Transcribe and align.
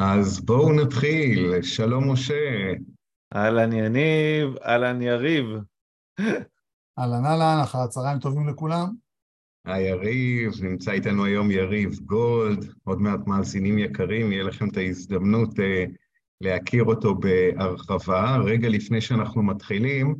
אז 0.00 0.40
בואו 0.40 0.72
נתחיל. 0.72 1.62
שלום 1.62 2.12
משה. 2.12 2.72
אהלן 3.34 3.72
יניב, 3.72 4.56
אהלן 4.64 5.02
יריב. 5.02 5.46
אהלן 6.98 7.24
אהלן, 7.24 7.60
אחר 7.62 7.78
הצהריים 7.78 8.18
טובים 8.18 8.48
לכולם. 8.48 8.94
היי 9.64 9.88
יריב, 9.88 10.52
נמצא 10.62 10.92
איתנו 10.92 11.24
היום 11.24 11.50
יריב 11.50 11.98
גולד, 11.98 12.64
עוד 12.84 13.00
מעט 13.00 13.26
מאזינים 13.26 13.78
יקרים, 13.78 14.32
יהיה 14.32 14.44
לכם 14.44 14.68
את 14.68 14.76
ההזדמנות 14.76 15.60
אה, 15.60 15.84
להכיר 16.40 16.84
אותו 16.84 17.14
בהרחבה. 17.14 18.36
רגע 18.44 18.68
לפני 18.68 19.00
שאנחנו 19.00 19.42
מתחילים, 19.42 20.14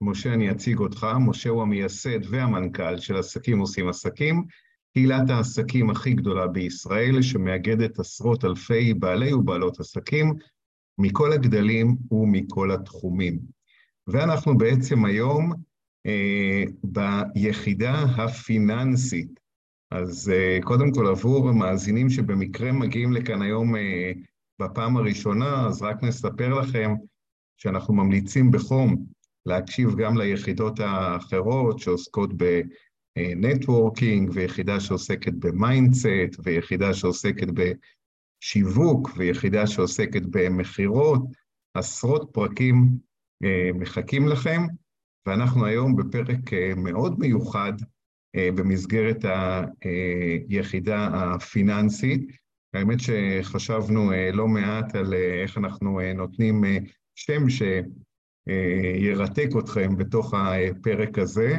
משה, 0.00 0.34
אני 0.34 0.50
אציג 0.50 0.78
אותך. 0.78 1.06
משה 1.26 1.50
הוא 1.50 1.62
המייסד 1.62 2.18
והמנכ"ל 2.30 2.98
של 2.98 3.16
עסקים 3.16 3.58
עושים 3.58 3.88
עסקים, 3.88 4.44
קהילת 4.96 5.30
העסקים 5.30 5.90
הכי 5.90 6.12
גדולה 6.14 6.46
בישראל, 6.46 7.22
שמאגדת 7.22 7.98
עשרות 7.98 8.44
אלפי 8.44 8.94
בעלי 8.94 9.32
ובעלות 9.32 9.80
עסקים 9.80 10.34
מכל 10.98 11.32
הגדלים 11.32 11.96
ומכל 12.10 12.70
התחומים. 12.70 13.38
ואנחנו 14.06 14.58
בעצם 14.58 15.04
היום 15.04 15.52
אה, 16.06 16.64
ביחידה 16.84 18.02
הפיננסית. 18.02 19.40
אז 19.90 20.32
אה, 20.34 20.58
קודם 20.64 20.92
כל, 20.94 21.06
עבור 21.06 21.52
מאזינים 21.52 22.10
שבמקרה 22.10 22.72
מגיעים 22.72 23.12
לכאן 23.12 23.42
היום 23.42 23.76
אה, 23.76 24.12
בפעם 24.60 24.96
הראשונה, 24.96 25.66
אז 25.66 25.82
רק 25.82 26.02
נספר 26.02 26.54
לכם 26.54 26.94
שאנחנו 27.56 27.94
ממליצים 27.94 28.50
בחום 28.50 29.06
להקשיב 29.46 29.96
גם 29.96 30.16
ליחידות 30.16 30.80
האחרות 30.80 31.78
שעוסקות 31.78 32.30
ב 33.16 33.26
networking, 33.26 34.30
ויחידה 34.34 34.80
שעוסקת 34.80 35.32
ב 35.32 35.44
mindset, 35.44 36.40
ויחידה 36.44 36.94
שעוסקת 36.94 37.46
בשיווק, 37.48 39.10
ויחידה 39.16 39.66
שעוסקת 39.66 40.22
במכירות. 40.30 41.22
עשרות 41.74 42.30
פרקים 42.32 42.88
אה, 43.44 43.70
מחכים 43.74 44.28
לכם, 44.28 44.62
ואנחנו 45.26 45.66
היום 45.66 45.96
בפרק 45.96 46.52
אה, 46.52 46.72
מאוד 46.76 47.18
מיוחד 47.18 47.72
אה, 48.36 48.48
במסגרת 48.54 49.24
היחידה 50.48 51.08
הפיננסית. 51.12 52.30
האמת 52.74 52.98
שחשבנו 53.00 54.12
לא 54.32 54.48
מעט 54.48 54.94
על 54.94 55.14
איך 55.14 55.58
אנחנו 55.58 56.00
נותנים 56.14 56.64
שם 57.14 57.48
ש... 57.48 57.62
אה, 58.48 58.92
ירתק 58.96 59.48
אתכם 59.58 59.96
בתוך 59.96 60.34
הפרק 60.34 61.18
הזה. 61.18 61.58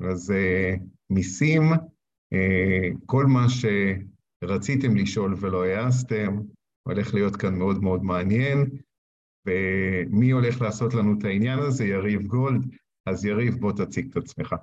אז 0.00 0.30
אה, 0.30 0.74
מיסים, 1.10 1.62
אה, 2.32 2.88
כל 3.06 3.26
מה 3.26 3.46
שרציתם 3.48 4.96
לשאול 4.96 5.34
ולא 5.40 5.64
העזתם, 5.64 6.38
הולך 6.82 7.14
להיות 7.14 7.36
כאן 7.36 7.58
מאוד 7.58 7.82
מאוד 7.82 8.02
מעניין. 8.02 8.70
ומי 9.46 10.30
הולך 10.30 10.60
לעשות 10.60 10.94
לנו 10.94 11.18
את 11.18 11.24
העניין 11.24 11.58
הזה? 11.58 11.84
יריב 11.84 12.26
גולד. 12.26 12.66
אז 13.06 13.24
יריב, 13.24 13.60
בוא 13.60 13.72
תציג 13.72 14.10
את 14.10 14.16
עצמך. 14.16 14.54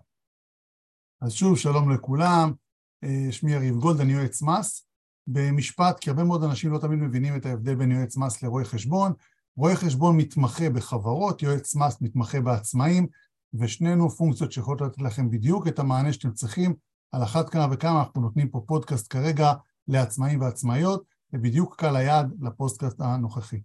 אז 1.22 1.31
שוב, 1.34 1.58
שלום 1.58 1.92
לכולם. 1.92 2.52
שמי 3.31 3.54
יריב 3.54 3.76
גולד, 3.76 4.00
אני 4.00 4.14
יועץ 4.14 4.42
מס. 4.42 4.88
במשפט, 5.28 6.00
כי 6.00 6.09
הרבה 6.09 6.23
מאוד 6.23 6.44
אנשים 6.44 6.72
לא 6.72 6.78
תמיד 6.78 7.00
מבינים 7.00 7.36
את 7.36 7.45
ההבדל 7.45 7.76
בין 7.76 7.92
יועץ 7.92 8.17
מס 8.17 8.44
לרואה 8.44 8.66
חשבון. 8.66 9.14
רואה 9.58 9.76
חשבון 9.76 10.17
מתמחה 10.17 10.70
בחברות, 10.70 11.42
יועץ 11.42 11.76
מס 11.76 12.02
מתמחה 12.02 12.42
בעצמאים, 12.42 13.08
ושנינו 13.53 14.09
פונקציות 14.09 14.51
שיכולות 14.51 14.81
לתת 14.81 15.01
לכם 15.01 15.29
בדיוק 15.29 15.67
את 15.67 15.79
המענה 15.79 16.13
שאתם 16.13 16.31
צריכים. 16.31 16.73
על 17.13 17.23
אחת 17.23 17.49
כמה 17.49 17.67
וכמה 17.71 17.99
אנחנו 17.99 18.21
נותנים 18.21 18.49
פה 18.49 18.63
פודקאסט 18.67 19.13
כרגע 19.13 19.53
לעצמאים 19.87 20.41
ועצמאיות, 20.41 21.03
ובדיוק 21.33 21.75
קל 21.79 21.95
היעד 21.95 22.33
לפודקאסט 22.41 23.01
הנוכחי. 23.01 23.61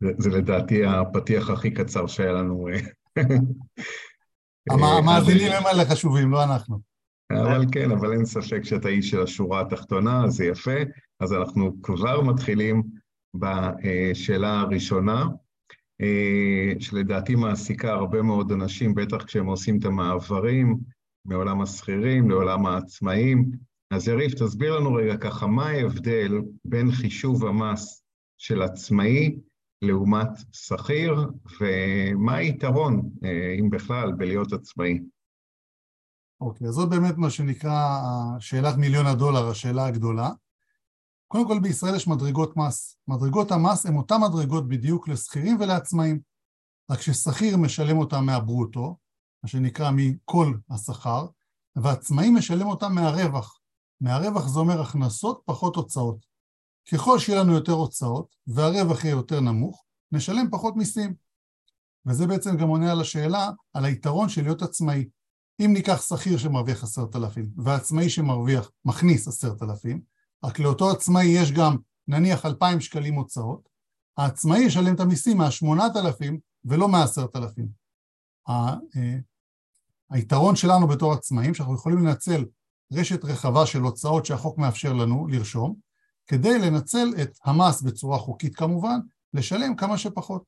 זה, 0.00 0.08
זה 0.18 0.30
לדעתי 0.30 0.86
הפתיח 0.86 1.50
הכי 1.50 1.70
קצר 1.70 2.06
שהיה 2.06 2.32
לנו. 2.32 2.68
המאזינים 4.70 5.52
הם 5.52 5.66
האלה 5.66 5.84
חשובים, 5.84 6.30
לא 6.30 6.44
אנחנו. 6.44 6.78
אבל 7.32 7.64
כן, 7.72 7.90
אבל 7.90 8.12
אין 8.12 8.24
ספק 8.24 8.64
שאתה 8.64 8.88
איש 8.88 9.10
של 9.10 9.22
השורה 9.22 9.60
התחתונה, 9.60 10.28
זה 10.28 10.44
יפה. 10.44 10.80
אז 11.20 11.32
אנחנו 11.32 11.82
כבר 11.82 12.20
מתחילים 12.20 12.82
בשאלה 13.34 14.60
הראשונה, 14.60 15.22
אה, 15.22 15.26
שלדעתי 16.78 17.34
מעסיקה 17.34 17.92
הרבה 17.92 18.22
מאוד 18.22 18.52
אנשים, 18.52 18.94
בטח 18.94 19.24
כשהם 19.24 19.46
עושים 19.46 19.78
את 19.78 19.84
המעברים 19.84 20.78
מעולם 21.24 21.60
השכירים 21.60 22.30
לעולם 22.30 22.66
העצמאים. 22.66 23.50
אז 23.90 24.08
יריב, 24.08 24.30
תסביר 24.30 24.76
לנו 24.76 24.94
רגע 24.94 25.16
ככה, 25.16 25.46
מה 25.46 25.66
ההבדל 25.66 26.32
בין 26.64 26.90
חישוב 26.90 27.46
המס 27.46 28.02
של 28.38 28.62
עצמאי 28.62 29.38
לעומת 29.82 30.28
שכיר, 30.52 31.30
ומה 31.60 32.36
היתרון, 32.36 33.10
אה, 33.24 33.54
אם 33.60 33.70
בכלל, 33.70 34.12
בלהיות 34.12 34.52
עצמאי? 34.52 35.00
אוקיי, 36.40 36.66
okay, 36.66 36.68
אז 36.70 36.74
זאת 36.74 36.90
באמת 36.90 37.16
מה 37.16 37.30
שנקרא 37.30 38.00
שאלת 38.38 38.76
מיליון 38.76 39.06
הדולר, 39.06 39.48
השאלה 39.48 39.86
הגדולה. 39.86 40.30
קודם 41.28 41.46
כל 41.46 41.58
בישראל 41.60 41.94
יש 41.94 42.08
מדרגות 42.08 42.56
מס. 42.56 42.96
מדרגות 43.08 43.50
המס 43.50 43.86
הן 43.86 43.96
אותן 43.96 44.16
מדרגות 44.20 44.68
בדיוק 44.68 45.08
לשכירים 45.08 45.56
ולעצמאים. 45.60 46.20
רק 46.90 47.00
ששכיר 47.00 47.56
משלם 47.56 47.98
אותם 47.98 48.24
מהברוטו, 48.26 48.96
מה 49.42 49.48
שנקרא 49.48 49.90
מכל 49.94 50.54
השכר, 50.70 51.26
ועצמאי 51.76 52.30
משלם 52.30 52.66
אותם 52.66 52.94
מהרווח. 52.94 53.60
מהרווח 54.00 54.48
זה 54.48 54.58
אומר 54.58 54.80
הכנסות 54.80 55.42
פחות 55.44 55.76
הוצאות. 55.76 56.26
ככל 56.92 57.18
שיהיה 57.18 57.40
לנו 57.40 57.52
יותר 57.52 57.72
הוצאות 57.72 58.36
והרווח 58.46 59.04
יהיה 59.04 59.12
יותר 59.12 59.40
נמוך, 59.40 59.84
נשלם 60.12 60.50
פחות 60.50 60.76
מיסים. 60.76 61.14
וזה 62.06 62.26
בעצם 62.26 62.56
גם 62.56 62.68
עונה 62.68 62.92
על 62.92 63.00
השאלה, 63.00 63.50
על 63.74 63.84
היתרון 63.84 64.28
של 64.28 64.42
להיות 64.42 64.62
עצמאי. 64.62 65.08
אם 65.60 65.70
ניקח 65.72 66.02
שכיר 66.02 66.38
שמרוויח 66.38 66.82
עשרת 66.82 67.16
אלפים 67.16 67.50
ועצמאי 67.56 68.10
שמרוויח, 68.10 68.70
מכניס 68.84 69.28
עשרת 69.28 69.62
אלפים, 69.62 70.02
רק 70.44 70.58
לאותו 70.58 70.90
עצמאי 70.90 71.24
יש 71.24 71.52
גם 71.52 71.76
נניח 72.08 72.46
אלפיים 72.46 72.80
שקלים 72.80 73.14
הוצאות, 73.14 73.68
העצמאי 74.16 74.58
ישלם 74.58 74.94
את 74.94 75.00
המיסים 75.00 75.38
מהשמונת 75.38 75.96
אלפים 75.96 76.38
ולא 76.64 76.88
מהעשרת 76.88 77.36
אלפים. 77.36 77.68
אה, 78.48 78.74
היתרון 80.10 80.56
שלנו 80.56 80.88
בתור 80.88 81.12
עצמאים 81.12 81.54
שאנחנו 81.54 81.74
יכולים 81.74 81.98
לנצל 81.98 82.44
רשת 82.92 83.24
רחבה 83.24 83.66
של 83.66 83.80
הוצאות 83.80 84.26
שהחוק 84.26 84.58
מאפשר 84.58 84.92
לנו 84.92 85.26
לרשום 85.28 85.74
כדי 86.26 86.58
לנצל 86.58 87.08
את 87.22 87.38
המס 87.44 87.82
בצורה 87.82 88.18
חוקית 88.18 88.56
כמובן, 88.56 88.98
לשלם 89.34 89.76
כמה 89.76 89.98
שפחות. 89.98 90.42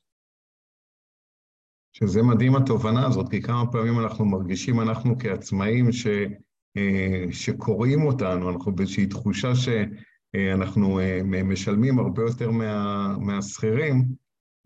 שזה 1.92 2.22
מדהים 2.22 2.56
התובנה 2.56 3.06
הזאת, 3.06 3.30
כי 3.30 3.42
כמה 3.42 3.72
פעמים 3.72 4.00
אנחנו 4.00 4.24
מרגישים, 4.24 4.80
אנחנו 4.80 5.18
כעצמאים, 5.18 5.92
ש... 5.92 6.06
אה, 6.76 7.24
שקוראים 7.30 8.02
אותנו, 8.02 8.50
אנחנו 8.50 8.74
באיזושהי 8.74 9.06
תחושה 9.06 9.52
שאנחנו 9.54 11.00
אה, 11.00 11.22
משלמים 11.44 11.98
הרבה 11.98 12.22
יותר 12.22 12.50
מה, 12.50 13.16
מהשכירים, 13.18 14.04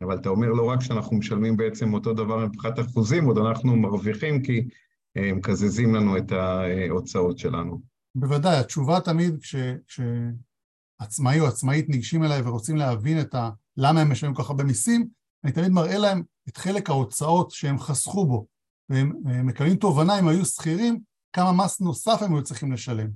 אבל 0.01 0.17
אתה 0.17 0.29
אומר 0.29 0.49
לא 0.49 0.65
רק 0.65 0.81
שאנחנו 0.81 1.17
משלמים 1.17 1.57
בעצם 1.57 1.95
אותו 1.95 2.13
דבר 2.13 2.47
מבחינת 2.47 2.79
אחוזים, 2.79 3.25
עוד 3.25 3.39
אנחנו 3.39 3.77
מרוויחים 3.77 4.43
כי 4.43 4.69
אה, 5.17 5.33
מקזזים 5.33 5.95
לנו 5.95 6.19
את 6.19 6.33
ההוצאות 6.33 7.39
שלנו. 7.39 7.81
בוודאי, 8.15 8.57
התשובה 8.57 9.01
תמיד 9.01 9.37
כש, 9.41 9.57
כשעצמאי 9.87 11.41
או 11.41 11.47
עצמאית 11.47 11.89
ניגשים 11.89 12.25
אליי 12.25 12.41
ורוצים 12.41 12.77
להבין 12.77 13.21
את 13.21 13.35
ה... 13.35 13.51
למה 13.77 14.01
הם 14.01 14.13
משלמים 14.13 14.35
כל 14.35 14.43
כך 14.43 14.51
הרבה 14.51 14.65
מיסים, 14.65 15.09
אני 15.45 15.53
תמיד 15.53 15.69
מראה 15.69 15.99
להם 15.99 16.23
את 16.49 16.57
חלק 16.57 16.91
ההוצאות 16.91 17.51
שהם 17.51 17.79
חסכו 17.79 18.27
בו, 18.27 18.47
והם 18.89 19.47
מקבלים 19.47 19.77
תובנה 19.77 20.19
אם 20.19 20.29
היו 20.29 20.45
שכירים, 20.45 21.01
כמה 21.35 21.53
מס 21.53 21.81
נוסף 21.81 22.19
הם 22.23 22.35
היו 22.35 22.43
צריכים 22.43 22.73
לשלם. 22.73 23.11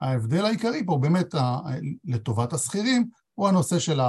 ההבדל 0.00 0.44
העיקרי 0.44 0.86
פה 0.86 0.98
באמת 0.98 1.34
לטובת 2.04 2.52
השכירים 2.52 3.08
הוא 3.34 3.48
הנושא 3.48 3.78
של 3.78 4.00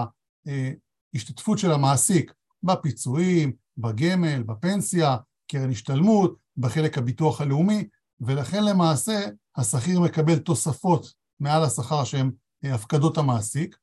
ההשתתפות 1.14 1.60
של 1.60 1.72
המעסיק 1.72 2.34
בפיצויים, 2.64 3.52
בגמל, 3.78 4.44
בפנסיה, 4.44 5.18
קרן 5.52 5.72
השתלמות, 5.72 6.38
בחלק 6.58 6.98
הביטוח 6.98 7.42
הלאומי, 7.42 7.88
ולכן 8.20 8.64
למעשה 8.64 9.26
השכיר 9.56 10.00
מקבל 10.00 10.40
תוספות 10.40 11.14
מעל 11.40 11.64
השכר 11.64 12.04
שהם 12.04 12.32
הפקדות 12.64 13.18
המעסיק, 13.18 13.78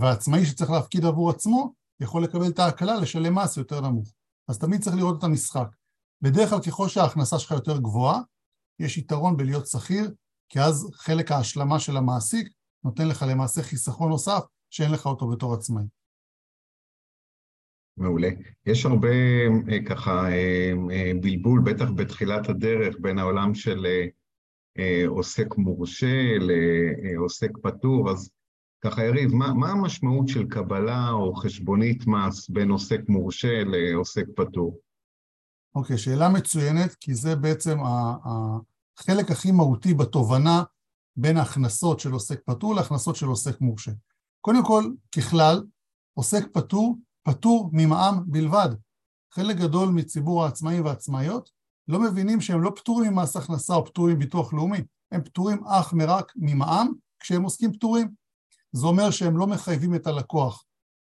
והעצמאי 0.00 0.46
שצריך 0.46 0.70
להפקיד 0.70 1.04
עבור 1.04 1.30
עצמו 1.30 1.74
יכול 2.00 2.24
לקבל 2.24 2.48
את 2.48 2.58
ההקלה 2.58 2.96
לשלם 2.96 3.34
מס 3.34 3.56
יותר 3.56 3.80
נמוך. 3.80 4.08
אז 4.48 4.58
תמיד 4.58 4.82
צריך 4.82 4.96
לראות 4.96 5.18
את 5.18 5.24
המשחק. 5.24 5.68
בדרך 6.22 6.50
כלל 6.50 6.60
ככל 6.60 6.88
שההכנסה 6.88 7.38
שלך 7.38 7.50
יותר 7.50 7.78
גבוהה, 7.78 8.20
יש 8.78 8.98
יתרון 8.98 9.36
בלהיות 9.36 9.66
שכיר, 9.66 10.10
כי 10.48 10.60
אז 10.60 10.90
חלק 10.94 11.32
ההשלמה 11.32 11.80
של 11.80 11.96
המעסיק 11.96 12.48
נותן 12.84 13.08
לך 13.08 13.24
למעשה 13.28 13.62
חיסכון 13.62 14.08
נוסף 14.08 14.42
שאין 14.70 14.90
לך 14.90 15.06
אותו 15.06 15.28
בתור 15.28 15.54
עצמאי. 15.54 15.84
מעולה. 17.96 18.28
יש 18.66 18.86
הרבה 18.86 19.08
אה, 19.72 19.84
ככה 19.86 20.28
אה, 20.30 20.72
אה, 20.90 21.12
בלבול, 21.20 21.60
בטח 21.64 21.90
בתחילת 21.90 22.48
הדרך, 22.48 22.96
בין 23.00 23.18
העולם 23.18 23.54
של 23.54 23.86
עוסק 25.06 25.56
מורשה 25.56 26.36
לעוסק 26.40 27.50
פטור, 27.62 28.10
אז 28.10 28.30
ככה, 28.84 29.04
יריב, 29.04 29.34
מה, 29.34 29.54
מה 29.54 29.70
המשמעות 29.70 30.28
של 30.28 30.48
קבלה 30.48 31.10
או 31.10 31.34
חשבונית 31.34 32.06
מס 32.06 32.48
בין 32.48 32.70
עוסק 32.70 33.00
מורשה 33.08 33.64
לעוסק 33.64 34.24
פטור? 34.36 34.78
אוקיי, 35.74 35.98
שאלה 35.98 36.28
מצוינת, 36.28 36.94
כי 36.94 37.14
זה 37.14 37.36
בעצם 37.36 37.78
החלק 38.24 39.30
הכי 39.30 39.52
מהותי 39.52 39.94
בתובנה 39.94 40.62
בין 41.16 41.36
ההכנסות 41.36 42.00
של 42.00 42.12
עוסק 42.12 42.40
פטור 42.46 42.74
להכנסות 42.74 43.16
של 43.16 43.26
עוסק 43.26 43.60
מורשה. 43.60 43.92
קודם 44.40 44.64
כל, 44.64 44.84
ככלל, 45.16 45.62
עוסק 46.14 46.44
פטור, 46.52 46.98
פטור 47.22 47.70
ממע"מ 47.72 48.22
בלבד. 48.26 48.68
חלק 49.34 49.56
גדול 49.56 49.88
מציבור 49.88 50.44
העצמאים 50.44 50.84
והעצמאיות 50.84 51.50
לא 51.88 52.00
מבינים 52.00 52.40
שהם 52.40 52.62
לא 52.62 52.72
פטורים 52.76 53.12
ממס 53.12 53.36
הכנסה 53.36 53.74
או 53.74 53.84
פטורים 53.84 54.16
מביטוח 54.16 54.52
לאומי, 54.52 54.78
הם 55.12 55.22
פטורים 55.22 55.64
אך 55.66 55.94
ורק 56.00 56.32
ממע"מ 56.36 56.92
כשהם 57.20 57.42
עוסקים 57.42 57.72
פטורים. 57.72 58.08
זה 58.72 58.86
אומר 58.86 59.10
שהם 59.10 59.38
לא 59.38 59.46
מחייבים 59.46 59.94
את 59.94 60.06
הלקוח 60.06 60.64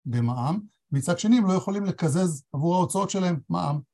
במע"מ, 0.07 0.61
מצד 0.93 1.19
שני 1.19 1.39
הם 1.39 1.47
לא 1.47 1.53
יכולים 1.53 1.85
לקזז 1.85 2.45
עבור 2.53 2.75
ההוצאות 2.75 3.11
שלהם 3.11 3.41
מע"מ. 3.49 3.94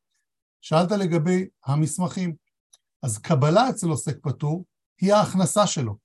שאלת 0.60 0.90
לגבי 0.90 1.48
המסמכים, 1.64 2.36
אז 3.02 3.18
קבלה 3.18 3.70
אצל 3.70 3.86
עוסק 3.86 4.16
פטור 4.22 4.64
היא 5.00 5.12
ההכנסה 5.12 5.66
שלו. 5.66 5.98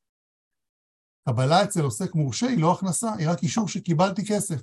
קבלה 1.30 1.64
אצל 1.64 1.82
עוסק 1.82 2.16
מורשה 2.16 2.48
היא 2.48 2.62
לא 2.62 2.74
הכנסה, 2.74 3.14
היא 3.14 3.30
רק 3.30 3.44
אישור 3.44 3.68
שקיבלתי 3.68 4.22
כסף. 4.28 4.62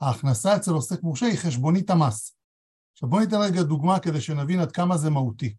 ההכנסה 0.00 0.56
אצל 0.56 0.70
עוסק 0.70 1.02
מורשה 1.02 1.26
היא 1.26 1.38
חשבונית 1.38 1.90
המס. 1.90 2.36
עכשיו 2.92 3.08
בואו 3.08 3.20
ניתן 3.20 3.36
רגע 3.36 3.62
דוגמה 3.62 4.00
כדי 4.00 4.20
שנבין 4.20 4.60
עד 4.60 4.72
כמה 4.72 4.96
זה 4.96 5.10
מהותי. 5.10 5.56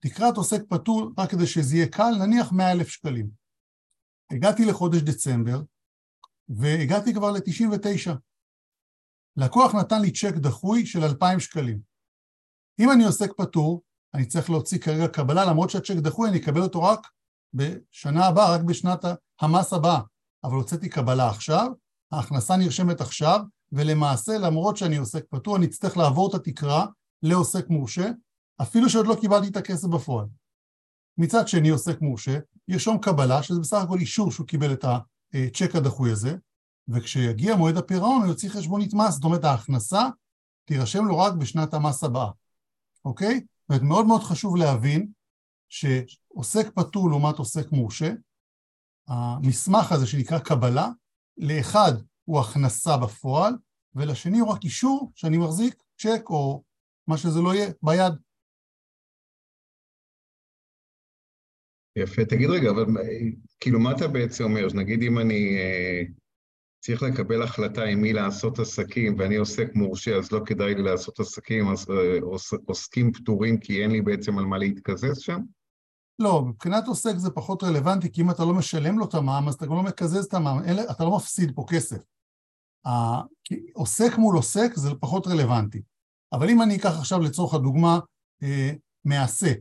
תקרת 0.00 0.36
עוסק 0.36 0.60
פטור, 0.68 1.12
רק 1.18 1.30
כדי 1.30 1.46
שזה 1.46 1.76
יהיה 1.76 1.88
קל, 1.88 2.10
נניח 2.20 2.52
100 2.52 2.72
אלף 2.72 2.88
שקלים. 2.88 3.30
הגעתי 4.30 4.64
לחודש 4.64 5.00
דצמבר, 5.00 5.62
והגעתי 6.48 7.14
כבר 7.14 7.30
ל-99. 7.30 8.16
לקוח 9.36 9.74
נתן 9.74 10.00
לי 10.02 10.12
צ'ק 10.12 10.34
דחוי 10.34 10.86
של 10.86 11.04
2,000 11.04 11.40
שקלים. 11.40 11.93
אם 12.80 12.92
אני 12.92 13.04
עוסק 13.04 13.32
פטור, 13.36 13.82
אני 14.14 14.26
צריך 14.26 14.50
להוציא 14.50 14.78
כרגע 14.78 15.08
קבלה, 15.08 15.44
למרות 15.44 15.70
שהצ'ק 15.70 15.96
דחוי, 15.96 16.28
אני 16.28 16.38
אקבל 16.38 16.60
אותו 16.60 16.82
רק 16.82 17.06
בשנה 17.54 18.26
הבאה, 18.26 18.54
רק 18.54 18.60
בשנת 18.60 19.04
המס 19.40 19.72
הבאה. 19.72 20.00
אבל 20.44 20.54
הוצאתי 20.54 20.88
קבלה 20.88 21.28
עכשיו, 21.28 21.72
ההכנסה 22.12 22.56
נרשמת 22.56 23.00
עכשיו, 23.00 23.40
ולמעשה, 23.72 24.38
למרות 24.38 24.76
שאני 24.76 24.96
עוסק 24.96 25.24
פטור, 25.30 25.56
אני 25.56 25.66
אצטרך 25.66 25.96
לעבור 25.96 26.28
את 26.28 26.34
התקרה 26.34 26.86
לעוסק 27.22 27.68
מורשה, 27.68 28.10
אפילו 28.62 28.90
שעוד 28.90 29.06
לא 29.06 29.16
קיבלתי 29.20 29.48
את 29.48 29.56
הכסף 29.56 29.88
בפועל. 29.88 30.26
מצד 31.18 31.48
שני, 31.48 31.68
עוסק 31.68 32.00
מורשה, 32.00 32.38
ירשום 32.68 32.98
קבלה, 32.98 33.42
שזה 33.42 33.60
בסך 33.60 33.76
הכל 33.76 33.98
אישור 33.98 34.30
שהוא 34.30 34.46
קיבל 34.46 34.72
את 34.72 34.84
הצ'ק 34.84 35.76
הדחוי 35.76 36.12
הזה, 36.12 36.36
וכשיגיע 36.88 37.56
מועד 37.56 37.76
הפירעון 37.76 38.22
הוא 38.22 38.28
יוציא 38.28 38.50
חשבונית 38.50 38.94
מס, 38.94 39.14
זאת 39.14 39.24
אומרת 39.24 39.44
ההכנסה 39.44 40.08
תירשם 40.64 41.04
לו 41.04 41.18
רק 41.18 41.32
בשנת 41.32 41.74
המס 41.74 42.04
הבאה, 42.04 42.30
אוקיי? 43.04 43.34
זאת 43.34 43.68
אומרת, 43.68 43.82
מאוד 43.82 44.06
מאוד 44.06 44.20
חשוב 44.20 44.56
להבין 44.56 45.12
שעוסק 45.68 46.66
פטור 46.74 47.10
לעומת 47.10 47.38
עוסק 47.38 47.72
מורשה, 47.72 48.12
המסמך 49.08 49.92
הזה 49.92 50.06
שנקרא 50.06 50.38
קבלה, 50.38 50.88
לאחד 51.36 51.92
הוא 52.24 52.40
הכנסה 52.40 52.96
בפועל, 52.96 53.54
ולשני 53.94 54.38
הוא 54.38 54.52
רק 54.52 54.64
אישור 54.64 55.12
שאני 55.14 55.38
מחזיק 55.38 55.82
צ'ק 55.98 56.30
או 56.30 56.62
מה 57.08 57.16
שזה 57.16 57.40
לא 57.40 57.54
יהיה 57.54 57.70
ביד. 57.82 58.14
יפה, 61.96 62.24
תגיד 62.24 62.50
רגע, 62.50 62.70
אבל 62.70 62.84
כאילו 63.60 63.80
מה 63.80 63.92
אתה 63.92 64.08
בעצם 64.08 64.44
אומר? 64.44 64.66
נגיד 64.74 65.02
אם 65.02 65.18
אני 65.18 65.56
אה, 65.58 66.02
צריך 66.84 67.02
לקבל 67.02 67.42
החלטה 67.42 67.84
עם 67.84 68.00
מי 68.00 68.12
לעשות 68.12 68.58
עסקים 68.58 69.16
ואני 69.18 69.36
עוסק 69.36 69.74
מורשה, 69.74 70.16
אז 70.16 70.32
לא 70.32 70.40
כדאי 70.46 70.74
לי 70.74 70.82
לעשות 70.82 71.20
עסקים, 71.20 71.68
אז 71.68 71.86
אה, 71.90 72.18
עוס, 72.22 72.52
עוסקים 72.66 73.12
פטורים 73.12 73.58
כי 73.58 73.82
אין 73.82 73.90
לי 73.90 74.02
בעצם 74.02 74.38
על 74.38 74.44
מה 74.44 74.58
להתקזז 74.58 75.18
שם? 75.18 75.40
לא, 76.18 76.44
מבחינת 76.44 76.86
עוסק 76.86 77.16
זה 77.16 77.30
פחות 77.30 77.62
רלוונטי, 77.62 78.12
כי 78.12 78.22
אם 78.22 78.30
אתה 78.30 78.44
לא 78.44 78.54
משלם 78.54 78.98
לו 78.98 79.04
את 79.04 79.14
המע"מ, 79.14 79.48
אז 79.48 79.54
אתה 79.54 79.66
גם 79.66 79.72
לא 79.72 79.82
מקזז 79.82 80.24
את 80.24 80.34
המע"מ, 80.34 80.62
אתה 80.90 81.04
לא 81.04 81.16
מפסיד 81.16 81.52
פה 81.54 81.64
כסף. 81.70 82.02
עוסק 83.74 84.18
מול 84.18 84.36
עוסק 84.36 84.70
זה 84.74 84.90
פחות 85.00 85.26
רלוונטי. 85.26 85.82
אבל 86.32 86.50
אם 86.50 86.62
אני 86.62 86.76
אקח 86.76 86.98
עכשיו 86.98 87.20
לצורך 87.20 87.54
הדוגמה 87.54 87.98
אה, 88.42 88.72
מעשה, 89.04 89.52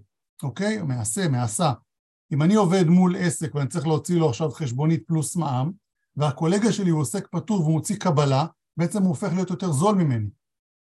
אוקיי? 0.43 0.81
מעשה, 0.81 1.27
מעשה. 1.27 1.73
אם 2.33 2.41
אני 2.41 2.55
עובד 2.55 2.83
מול 2.83 3.15
עסק 3.15 3.55
ואני 3.55 3.69
צריך 3.69 3.87
להוציא 3.87 4.19
לו 4.19 4.29
עכשיו 4.29 4.51
חשבונית 4.51 5.07
פלוס 5.07 5.35
מע"מ, 5.35 5.82
והקולגה 6.15 6.71
שלי 6.71 6.89
הוא 6.89 7.01
עוסק 7.01 7.27
פטור 7.27 7.61
והוא 7.61 7.73
מוציא 7.73 7.95
קבלה, 7.95 8.45
בעצם 8.77 9.01
הוא 9.01 9.09
הופך 9.09 9.29
להיות 9.33 9.49
יותר 9.49 9.71
זול 9.71 9.95
ממני, 9.95 10.29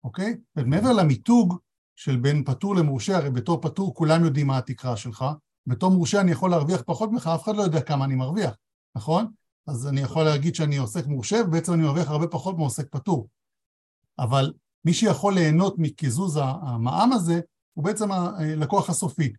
אוקיי? 0.05 0.37
ומעבר 0.57 0.93
למיתוג 0.93 1.59
של 1.97 2.17
בין 2.17 2.45
פטור 2.45 2.77
למורשה, 2.77 3.17
הרי 3.17 3.31
בתור 3.31 3.61
פטור 3.61 3.95
כולם 3.95 4.25
יודעים 4.25 4.47
מה 4.47 4.59
התקרה 4.59 4.97
שלך, 4.97 5.25
בתור 5.67 5.91
מורשה 5.91 6.21
אני 6.21 6.31
יכול 6.31 6.51
להרוויח 6.51 6.83
פחות 6.87 7.11
ממך, 7.11 7.27
אף 7.27 7.45
אחד 7.45 7.57
לא 7.57 7.63
יודע 7.63 7.81
כמה 7.81 8.05
אני 8.05 8.15
מרוויח, 8.15 8.57
נכון? 8.97 9.33
אז 9.67 9.87
אני 9.87 10.01
יכול 10.01 10.25
להגיד 10.25 10.55
שאני 10.55 10.77
עוסק 10.77 11.07
מורשה, 11.07 11.37
ובעצם 11.47 11.73
אני 11.73 11.83
מרוויח 11.83 12.09
הרבה 12.09 12.27
פחות 12.27 12.57
מעוסק 12.57 12.89
פטור. 12.91 13.29
אבל 14.19 14.53
מי 14.85 14.95
שיכול 14.95 15.35
ליהנות 15.35 15.75
מקיזוז 15.79 16.37
המע"מ 16.43 17.13
הזה, 17.13 17.41
הוא 17.75 17.85
בעצם 17.85 18.13
הלקוח 18.13 18.91
הסופי. 18.91 19.33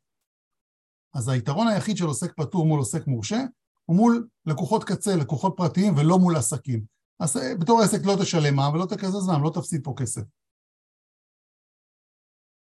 אז 1.14 1.30
היתרון 1.30 1.68
היחיד 1.68 1.98
של 1.98 2.06
עוסק 2.06 2.34
פטור 2.34 2.66
מול 2.66 2.80
עוסק 2.80 3.08
מורשה, 3.08 3.44
הוא 3.90 3.96
מול 3.96 4.28
לקוחות 4.46 4.84
קצה, 4.84 5.16
לקוחות 5.16 5.54
פרטיים, 5.58 5.94
ולא 5.98 6.20
מול 6.20 6.36
עסקים. 6.36 6.84
אז 7.20 7.38
אה, 7.38 7.56
בתור 7.60 7.82
עסק 7.82 8.06
לא 8.06 8.16
תשלם 8.22 8.56
מע"מ 8.56 8.74
ולא 8.74 8.86
תקזז 8.86 9.28
מע"מ, 9.28 9.44
לא 9.44 9.52
תפסיד 9.54 9.84
פה 9.84 9.94
כסף. 9.98 10.22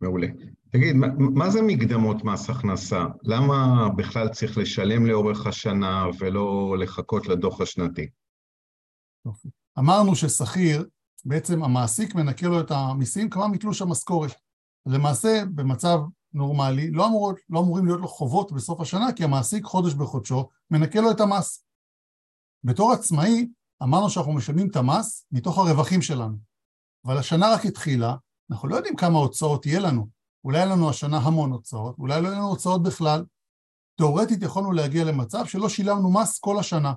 מעולה. 0.01 0.27
תגיד, 0.69 0.95
מה, 0.95 1.07
מה 1.17 1.49
זה 1.49 1.61
מקדמות 1.61 2.23
מס 2.23 2.49
הכנסה? 2.49 3.05
למה 3.23 3.89
בכלל 3.97 4.29
צריך 4.29 4.57
לשלם 4.57 5.05
לאורך 5.05 5.47
השנה 5.47 6.05
ולא 6.19 6.75
לחכות 6.79 7.27
לדוח 7.27 7.61
השנתי? 7.61 8.09
אמרנו 9.79 10.15
ששכיר, 10.15 10.85
בעצם 11.25 11.63
המעסיק 11.63 12.15
מנקה 12.15 12.47
לו 12.47 12.59
את 12.59 12.71
המיסים 12.71 13.29
כבר 13.29 13.47
מתלוש 13.47 13.81
המשכורת. 13.81 14.31
למעשה, 14.85 15.43
במצב 15.55 15.99
נורמלי, 16.33 16.91
לא, 16.91 17.07
אמור, 17.07 17.33
לא 17.49 17.59
אמורים 17.59 17.85
להיות 17.85 17.99
לו 17.99 18.07
חובות 18.07 18.51
בסוף 18.51 18.81
השנה, 18.81 19.13
כי 19.15 19.23
המעסיק 19.23 19.65
חודש 19.65 19.93
בחודשו 19.93 20.49
מנקה 20.71 21.01
לו 21.01 21.11
את 21.11 21.19
המס. 21.19 21.65
בתור 22.63 22.91
עצמאי, 22.91 23.47
אמרנו 23.83 24.09
שאנחנו 24.09 24.33
משלמים 24.33 24.67
את 24.67 24.75
המס 24.75 25.25
מתוך 25.31 25.57
הרווחים 25.57 26.01
שלנו. 26.01 26.37
אבל 27.05 27.17
השנה 27.17 27.53
רק 27.53 27.65
התחילה, 27.65 28.15
אנחנו 28.51 28.67
לא 28.67 28.75
יודעים 28.75 28.95
כמה 28.95 29.19
הוצאות 29.19 29.65
יהיה 29.65 29.79
לנו. 29.79 30.07
אולי 30.43 30.57
יהיה 30.57 30.69
לנו 30.69 30.89
השנה 30.89 31.17
המון 31.17 31.51
הוצאות, 31.51 31.95
אולי 31.97 32.21
לא 32.21 32.27
יהיה 32.27 32.37
לנו 32.37 32.47
הוצאות 32.47 32.83
בכלל. 32.83 33.25
תאורטית 33.95 34.43
יכולנו 34.43 34.71
להגיע 34.71 35.03
למצב 35.03 35.45
שלא 35.45 35.69
שילמנו 35.69 36.13
מס 36.13 36.39
כל 36.39 36.59
השנה. 36.59 36.93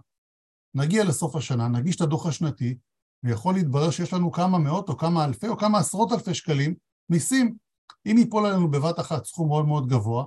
נגיע 0.74 1.04
לסוף 1.04 1.36
השנה, 1.36 1.68
נגיש 1.68 1.96
את 1.96 2.00
הדוח 2.00 2.26
השנתי, 2.26 2.78
ויכול 3.22 3.54
להתברר 3.54 3.90
שיש 3.90 4.12
לנו 4.12 4.32
כמה 4.32 4.58
מאות 4.58 4.88
או 4.88 4.96
כמה 4.96 5.24
אלפי 5.24 5.48
או 5.48 5.56
כמה 5.56 5.78
עשרות 5.78 6.12
אלפי 6.12 6.34
שקלים 6.34 6.74
מיסים. 7.10 7.56
אם 8.06 8.18
ייפול 8.18 8.46
עלינו 8.46 8.70
בבת 8.70 9.00
אחת 9.00 9.24
סכום 9.24 9.48
מאוד 9.48 9.66
מאוד 9.66 9.88
גבוה, 9.88 10.24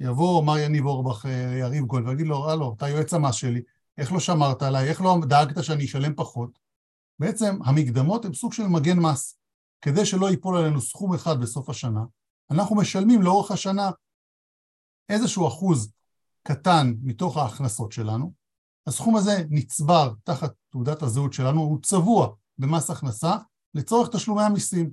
יבוא 0.00 0.44
מר 0.44 0.58
יניב 0.58 0.86
אורבך, 0.86 1.26
אה, 1.26 1.58
יריב 1.58 1.84
גול, 1.84 2.08
ויגיד 2.08 2.26
לו, 2.26 2.50
הלו, 2.50 2.74
אתה 2.76 2.88
יועץ 2.88 3.14
המס 3.14 3.34
שלי, 3.34 3.62
איך 3.98 4.12
לא 4.12 4.20
שמרת 4.20 4.62
עליי, 4.62 4.88
איך 4.88 5.00
לא 5.00 5.18
דאגת 5.28 5.64
שאני 5.64 5.84
אשלם 5.84 6.14
פחות? 6.14 6.58
בעצם 7.18 7.58
המקדמות 7.64 8.24
הן 8.24 8.32
סוג 8.32 8.52
של 8.52 8.66
מגן 8.66 8.98
מס. 8.98 9.36
כדי 9.80 10.06
שלא 10.06 10.30
ייפול 10.30 10.56
עלינו 10.56 10.80
סכום 10.80 11.14
אחד 11.14 11.40
בסוף 11.40 11.68
השנה, 11.68 12.00
אנחנו 12.50 12.76
משלמים 12.76 13.22
לאורך 13.22 13.50
השנה 13.50 13.90
איזשהו 15.08 15.48
אחוז 15.48 15.92
קטן 16.42 16.94
מתוך 17.02 17.36
ההכנסות 17.36 17.92
שלנו, 17.92 18.32
הסכום 18.86 19.16
הזה 19.16 19.44
נצבר 19.50 20.12
תחת 20.24 20.52
תעודת 20.70 21.02
הזהות 21.02 21.32
שלנו, 21.32 21.60
הוא 21.60 21.78
צבוע 21.82 22.28
במס 22.58 22.90
הכנסה 22.90 23.36
לצורך 23.74 24.08
תשלומי 24.16 24.42
המיסים. 24.42 24.90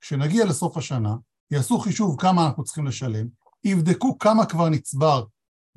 כשנגיע 0.00 0.44
לסוף 0.44 0.76
השנה, 0.76 1.16
יעשו 1.50 1.78
חישוב 1.78 2.20
כמה 2.20 2.46
אנחנו 2.46 2.64
צריכים 2.64 2.86
לשלם, 2.86 3.28
יבדקו 3.64 4.18
כמה 4.18 4.46
כבר 4.46 4.68
נצבר 4.68 5.24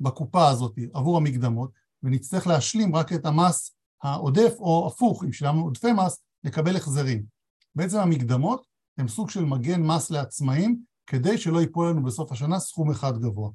בקופה 0.00 0.48
הזאת 0.48 0.74
עבור 0.94 1.16
המקדמות, 1.16 1.70
ונצטרך 2.02 2.46
להשלים 2.46 2.96
רק 2.96 3.12
את 3.12 3.26
המס 3.26 3.76
העודף, 4.02 4.54
או 4.58 4.86
הפוך, 4.86 5.24
אם 5.24 5.32
שילמנו 5.32 5.64
עודפי 5.64 5.92
מס, 5.92 6.22
לקבל 6.44 6.76
החזרים. 6.76 7.24
בעצם 7.74 7.98
המקדמות 7.98 8.66
הן 8.98 9.08
סוג 9.08 9.30
של 9.30 9.44
מגן 9.44 9.82
מס 9.82 10.10
לעצמאים, 10.10 10.78
כדי 11.06 11.38
שלא 11.38 11.60
ייפול 11.60 11.88
לנו 11.88 12.04
בסוף 12.04 12.32
השנה 12.32 12.58
סכום 12.58 12.90
אחד 12.90 13.18
גבוה. 13.18 13.50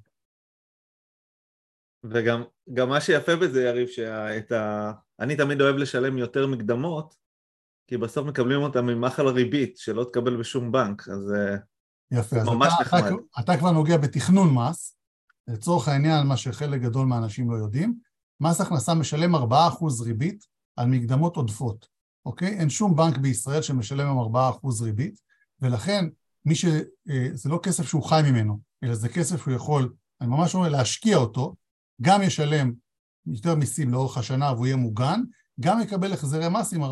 וגם 2.03 2.89
מה 2.89 3.01
שיפה 3.01 3.35
בזה, 3.35 3.63
יריב, 3.63 3.87
שאת 3.87 4.51
ה... 4.51 4.91
אני 5.19 5.35
תמיד 5.35 5.61
אוהב 5.61 5.75
לשלם 5.75 6.17
יותר 6.17 6.47
מקדמות, 6.47 7.15
כי 7.87 7.97
בסוף 7.97 8.27
מקבלים 8.27 8.61
אותם 8.61 8.85
ממחל 8.85 9.27
ריבית, 9.27 9.77
שלא 9.77 10.03
תקבל 10.03 10.37
בשום 10.37 10.71
בנק, 10.71 11.09
אז 11.09 11.33
אה, 11.33 11.55
יפה, 12.11 12.35
אז 12.35 12.47
ממש 12.47 12.73
אתה, 12.75 12.83
נחמד. 12.83 13.03
אתה, 13.03 13.41
אתה 13.41 13.57
כבר 13.57 13.71
נוגע 13.71 13.97
בתכנון 13.97 14.53
מס, 14.53 14.97
לצורך 15.47 15.87
העניין, 15.87 16.27
מה 16.27 16.37
שחלק 16.37 16.81
גדול 16.81 17.05
מהאנשים 17.05 17.51
לא 17.51 17.55
יודעים, 17.55 17.99
מס 18.41 18.61
הכנסה 18.61 18.93
משלם 18.93 19.35
4% 19.35 19.39
ריבית 20.03 20.43
על 20.75 20.87
מקדמות 20.87 21.35
עודפות, 21.35 21.87
אוקיי? 22.25 22.59
אין 22.59 22.69
שום 22.69 22.95
בנק 22.95 23.17
בישראל 23.17 23.61
שמשלם 23.61 24.07
עם 24.07 24.35
4% 24.35 24.83
ריבית, 24.83 25.19
ולכן 25.61 26.05
מי 26.45 26.55
ש... 26.55 26.65
אה, 27.09 27.27
זה 27.33 27.49
לא 27.49 27.59
כסף 27.63 27.87
שהוא 27.87 28.03
חי 28.03 28.21
ממנו, 28.25 28.59
אלא 28.83 28.95
זה 28.95 29.09
כסף 29.09 29.43
שהוא 29.43 29.53
יכול, 29.53 29.93
אני 30.21 30.29
ממש 30.29 30.55
אומר, 30.55 30.69
להשקיע 30.69 31.17
אותו, 31.17 31.55
גם 32.01 32.21
ישלם 32.21 32.73
יותר 33.25 33.55
מיסים 33.55 33.91
לאורך 33.91 34.17
השנה 34.17 34.53
והוא 34.53 34.65
יהיה 34.65 34.75
מוגן, 34.75 35.21
גם 35.59 35.81
יקבל 35.81 36.13
החזרי 36.13 36.45
מס 36.49 36.73
עם 36.73 36.83
4% 36.83 36.87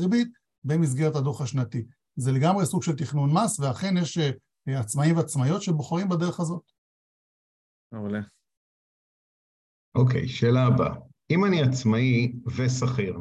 ריבית 0.00 0.28
במסגרת 0.64 1.16
הדוח 1.16 1.40
השנתי. 1.40 1.84
זה 2.16 2.32
לגמרי 2.32 2.66
סוג 2.66 2.82
של 2.82 2.96
תכנון 2.96 3.30
מס, 3.32 3.60
ואכן 3.60 3.96
יש 3.96 4.18
אה, 4.18 4.80
עצמאים 4.80 5.16
ועצמאיות 5.16 5.62
שבוחרים 5.62 6.08
בדרך 6.08 6.40
הזאת. 6.40 6.62
מעולה. 7.92 8.20
אוקיי, 9.94 10.28
שאלה 10.28 10.66
הבאה. 10.66 10.94
אם 11.30 11.44
אני 11.44 11.62
עצמאי 11.62 12.32
ושכיר, 12.56 13.18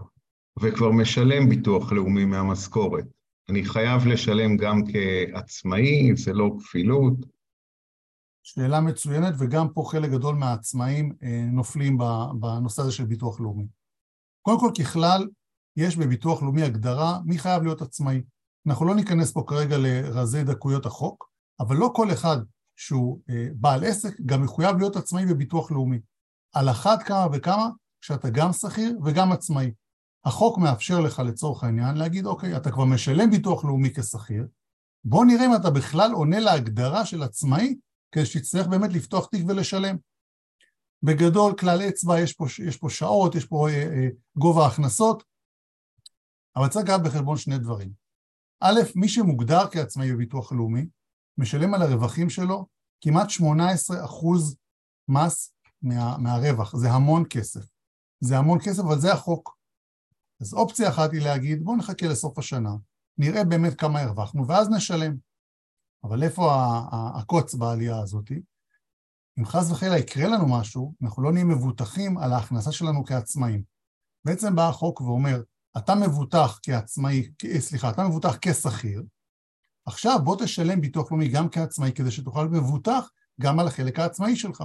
וכבר 0.61 0.91
משלם 0.91 1.49
ביטוח 1.49 1.91
לאומי 1.91 2.25
מהמשכורת, 2.25 3.05
אני 3.49 3.65
חייב 3.65 4.07
לשלם 4.07 4.57
גם 4.57 4.81
כעצמאי, 4.85 6.15
זה 6.15 6.33
לא 6.33 6.49
כפילות? 6.59 7.13
שאלה 8.43 8.81
מצוינת, 8.81 9.33
וגם 9.39 9.67
פה 9.73 9.83
חלק 9.91 10.11
גדול 10.11 10.35
מהעצמאים 10.35 11.13
אה, 11.23 11.45
נופלים 11.51 11.97
בנושא 12.39 12.81
הזה 12.81 12.91
של 12.91 13.05
ביטוח 13.05 13.39
לאומי. 13.39 13.67
קודם 14.45 14.59
כל, 14.59 14.71
ככלל, 14.79 15.27
יש 15.77 15.97
בביטוח 15.97 16.41
לאומי 16.41 16.63
הגדרה 16.63 17.19
מי 17.25 17.37
חייב 17.37 17.63
להיות 17.63 17.81
עצמאי. 17.81 18.21
אנחנו 18.67 18.85
לא 18.85 18.95
ניכנס 18.95 19.31
פה 19.31 19.43
כרגע 19.47 19.77
לרזי 19.77 20.43
דקויות 20.43 20.85
החוק, 20.85 21.29
אבל 21.59 21.75
לא 21.75 21.91
כל 21.95 22.11
אחד 22.11 22.37
שהוא 22.75 23.19
אה, 23.29 23.47
בעל 23.55 23.83
עסק 23.83 24.21
גם 24.25 24.43
מחויב 24.43 24.77
להיות 24.77 24.95
עצמאי 24.95 25.25
בביטוח 25.25 25.71
לאומי. 25.71 25.99
על 26.53 26.69
אחת 26.69 27.03
כמה 27.03 27.27
וכמה 27.33 27.69
כשאתה 28.01 28.29
גם 28.29 28.53
שכיר 28.53 28.97
וגם 29.05 29.31
עצמאי. 29.31 29.71
החוק 30.25 30.57
מאפשר 30.57 30.99
לך 30.99 31.19
לצורך 31.19 31.63
העניין 31.63 31.97
להגיד, 31.97 32.25
אוקיי, 32.25 32.57
אתה 32.57 32.71
כבר 32.71 32.85
משלם 32.85 33.31
ביטוח 33.31 33.65
לאומי 33.65 33.93
כשכיר, 33.93 34.47
בוא 35.05 35.25
נראה 35.25 35.45
אם 35.45 35.55
אתה 35.55 35.69
בכלל 35.69 36.11
עונה 36.11 36.39
להגדרה 36.39 37.05
של 37.05 37.23
עצמאי, 37.23 37.75
כדי 38.11 38.25
שתצטרך 38.25 38.67
באמת 38.67 38.93
לפתוח 38.93 39.25
תיק 39.25 39.45
ולשלם. 39.47 39.97
בגדול, 41.03 41.53
כלל 41.59 41.81
אצבע, 41.89 42.19
יש 42.19 42.33
פה, 42.33 42.45
יש 42.67 42.77
פה 42.77 42.89
שעות, 42.89 43.35
יש 43.35 43.45
פה 43.45 43.69
אה, 43.69 43.73
אה, 43.73 44.07
גובה 44.35 44.67
הכנסות, 44.67 45.23
אבל 46.55 46.67
צריך 46.67 46.85
לקחת 46.85 47.01
בחשבון 47.05 47.37
שני 47.37 47.57
דברים. 47.57 47.91
א', 48.61 48.79
מי 48.95 49.09
שמוגדר 49.09 49.69
כעצמאי 49.71 50.13
בביטוח 50.13 50.51
לאומי, 50.51 50.85
משלם 51.37 51.73
על 51.73 51.81
הרווחים 51.81 52.29
שלו 52.29 52.65
כמעט 53.01 53.29
18 53.29 54.05
אחוז 54.05 54.57
מס 55.07 55.53
מה, 55.81 56.17
מהרווח, 56.17 56.75
זה 56.75 56.89
המון 56.91 57.23
כסף. 57.29 57.65
זה 58.19 58.37
המון 58.37 58.59
כסף, 58.59 58.79
אבל 58.79 58.99
זה 58.99 59.13
החוק. 59.13 59.57
אז 60.41 60.53
אופציה 60.53 60.89
אחת 60.89 61.11
היא 61.11 61.21
להגיד, 61.21 61.63
בואו 61.63 61.77
נחכה 61.77 62.07
לסוף 62.07 62.37
השנה, 62.37 62.71
נראה 63.17 63.43
באמת 63.43 63.79
כמה 63.79 64.01
הרווחנו, 64.01 64.47
ואז 64.47 64.69
נשלם. 64.69 65.15
אבל 66.03 66.23
איפה 66.23 66.51
הקוץ 66.91 67.55
בעלייה 67.55 67.99
הזאת? 67.99 68.31
אם 69.39 69.45
חס 69.45 69.71
וחלילה 69.71 69.97
יקרה 69.97 70.27
לנו 70.27 70.47
משהו, 70.59 70.93
אנחנו 71.03 71.23
לא 71.23 71.31
נהיה 71.31 71.45
מבוטחים 71.45 72.17
על 72.17 72.33
ההכנסה 72.33 72.71
שלנו 72.71 73.05
כעצמאים. 73.05 73.63
בעצם 74.25 74.55
בא 74.55 74.69
החוק 74.69 75.01
ואומר, 75.01 75.41
אתה 75.77 75.95
מבוטח 75.95 76.59
כעצמאי, 76.63 77.31
סליחה, 77.59 77.89
אתה 77.89 78.07
מבוטח 78.07 78.37
כשכיר, 78.41 79.03
עכשיו 79.85 80.19
בוא 80.23 80.35
תשלם 80.39 80.81
ביטוח 80.81 81.11
לאומי 81.11 81.27
גם 81.27 81.49
כעצמאי 81.49 81.91
כדי 81.91 82.11
שתוכל 82.11 82.43
להיות 82.43 82.53
מבוטח 82.53 83.09
גם 83.41 83.59
על 83.59 83.67
החלק 83.67 83.99
העצמאי 83.99 84.35
שלך. 84.35 84.63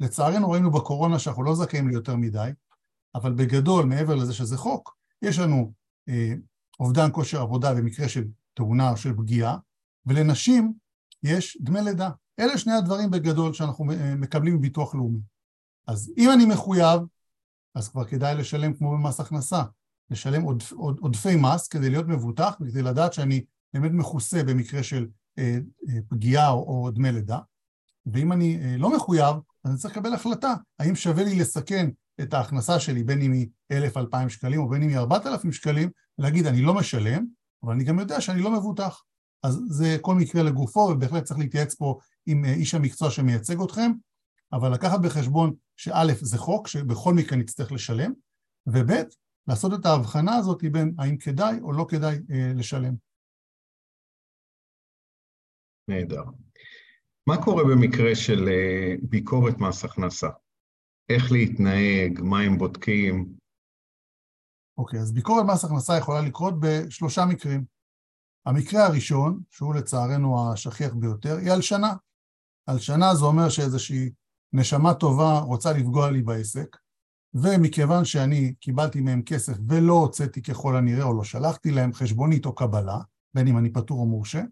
לצערנו 0.00 0.50
ראינו 0.50 0.70
בקורונה 0.70 1.18
שאנחנו 1.18 1.42
לא 1.42 1.54
זכאים 1.54 1.88
ליותר 1.88 2.16
מדי, 2.16 2.50
אבל 3.14 3.32
בגדול, 3.32 3.84
מעבר 3.84 4.14
לזה 4.14 4.34
שזה 4.34 4.56
חוק, 4.56 4.96
יש 5.22 5.38
לנו 5.38 5.72
אה, 6.08 6.32
אובדן 6.80 7.08
כושר 7.12 7.40
עבודה 7.40 7.74
במקרה 7.74 8.08
של 8.08 8.24
תאונה 8.54 8.90
או 8.90 8.96
של 8.96 9.16
פגיעה, 9.16 9.58
ולנשים 10.06 10.72
יש 11.26 11.58
דמי 11.60 11.80
לידה. 11.82 12.10
אלה 12.40 12.58
שני 12.58 12.72
הדברים 12.72 13.10
בגדול 13.10 13.52
שאנחנו 13.52 13.92
אה, 13.92 14.14
מקבלים 14.14 14.54
מביטוח 14.54 14.94
לאומי. 14.94 15.18
אז 15.86 16.12
אם 16.18 16.30
אני 16.32 16.44
מחויב, 16.46 17.00
אז 17.74 17.88
כבר 17.88 18.04
כדאי 18.04 18.34
לשלם 18.34 18.74
כמו 18.74 18.90
במס 18.90 19.20
הכנסה, 19.20 19.62
לשלם 20.10 20.42
עודפ, 20.42 20.72
עוד, 20.72 20.98
עודפי 21.00 21.36
מס 21.36 21.68
כדי 21.68 21.90
להיות 21.90 22.06
מבוטח 22.06 22.56
וכדי 22.60 22.82
לדעת 22.82 23.12
שאני 23.12 23.44
באמת 23.74 23.90
מכוסה 23.92 24.44
במקרה 24.44 24.82
של 24.82 25.06
אה, 25.38 25.58
אה, 25.88 25.98
פגיעה 26.08 26.50
או, 26.50 26.58
או 26.58 26.90
דמי 26.90 27.12
לידה. 27.12 27.38
ואם 28.06 28.32
אני 28.32 28.58
אה, 28.62 28.76
לא 28.76 28.96
מחויב, 28.96 29.36
אז 29.64 29.70
אני 29.70 29.78
צריך 29.78 29.96
לקבל 29.96 30.14
החלטה, 30.14 30.54
האם 30.78 30.94
שווה 30.94 31.24
לי 31.24 31.38
לסכן 31.38 31.90
את 32.20 32.34
ההכנסה 32.34 32.80
שלי, 32.80 33.04
בין 33.04 33.22
אם 33.22 33.32
היא 33.32 33.48
אלף, 33.72 33.96
אלפיים 33.96 34.28
שקלים 34.28 34.60
או 34.60 34.68
בין 34.68 34.82
אם 34.82 34.88
היא 34.88 34.98
ארבעת 34.98 35.26
אלפים 35.26 35.52
שקלים, 35.52 35.90
להגיד 36.18 36.46
אני 36.46 36.62
לא 36.62 36.74
משלם, 36.74 37.26
אבל 37.62 37.72
אני 37.72 37.84
גם 37.84 37.98
יודע 37.98 38.20
שאני 38.20 38.40
לא 38.40 38.50
מבוטח. 38.50 39.02
אז 39.46 39.60
זה 39.68 39.96
כל 40.00 40.14
מקרה 40.14 40.42
לגופו, 40.42 40.80
ובהחלט 40.80 41.24
צריך 41.24 41.40
להתייעץ 41.40 41.74
פה 41.74 41.98
עם 42.26 42.44
אה, 42.44 42.52
איש 42.52 42.74
המקצוע 42.74 43.10
שמייצג 43.10 43.62
אתכם, 43.62 43.90
אבל 44.52 44.74
לקחת 44.74 45.00
בחשבון 45.04 45.54
שא' 45.76 46.14
זה 46.20 46.38
חוק 46.38 46.68
שבכל 46.68 47.14
מקרה 47.14 47.38
נצטרך 47.38 47.72
לשלם, 47.72 48.12
וב' 48.66 48.90
לעשות 49.48 49.80
את 49.80 49.86
ההבחנה 49.86 50.36
הזאת 50.36 50.64
בין 50.72 50.94
האם 50.98 51.16
כדאי 51.16 51.60
או 51.60 51.72
לא 51.72 51.86
כדאי 51.88 52.18
אה, 52.30 52.52
לשלם. 52.54 52.94
נהדר. 55.88 56.24
מה 57.28 57.44
קורה 57.44 57.64
במקרה 57.64 58.14
של 58.14 58.48
אה, 58.48 58.94
ביקורת 59.02 59.58
מס 59.58 59.84
הכנסה? 59.84 60.28
איך 61.08 61.32
להתנהג, 61.32 62.20
מה 62.20 62.40
הם 62.40 62.58
בודקים? 62.58 63.34
אוקיי, 64.78 65.00
אז 65.00 65.12
ביקורת 65.12 65.44
מס 65.52 65.64
הכנסה 65.64 65.98
יכולה 65.98 66.20
לקרות 66.20 66.54
בשלושה 66.60 67.24
מקרים. 67.28 67.75
המקרה 68.46 68.86
הראשון, 68.86 69.40
שהוא 69.50 69.74
לצערנו 69.74 70.52
השכיח 70.52 70.94
ביותר, 70.94 71.36
היא 71.36 71.50
הלשנה. 71.50 71.94
הלשנה 72.66 73.14
זה 73.14 73.24
אומר 73.24 73.48
שאיזושהי 73.48 74.10
נשמה 74.52 74.94
טובה 74.94 75.38
רוצה 75.38 75.72
לפגוע 75.72 76.10
לי 76.10 76.22
בעסק, 76.22 76.76
ומכיוון 77.34 78.04
שאני 78.04 78.54
קיבלתי 78.60 79.00
מהם 79.00 79.22
כסף 79.22 79.54
ולא 79.68 79.92
הוצאתי 79.92 80.42
ככל 80.42 80.76
הנראה 80.76 81.04
או 81.04 81.14
לא 81.16 81.24
שלחתי 81.24 81.70
להם 81.70 81.92
חשבונית 81.92 82.46
או 82.46 82.54
קבלה, 82.54 82.98
בין 83.34 83.48
אם 83.48 83.58
אני 83.58 83.72
פטור 83.72 84.00
או 84.00 84.06
מורשה, 84.06 84.42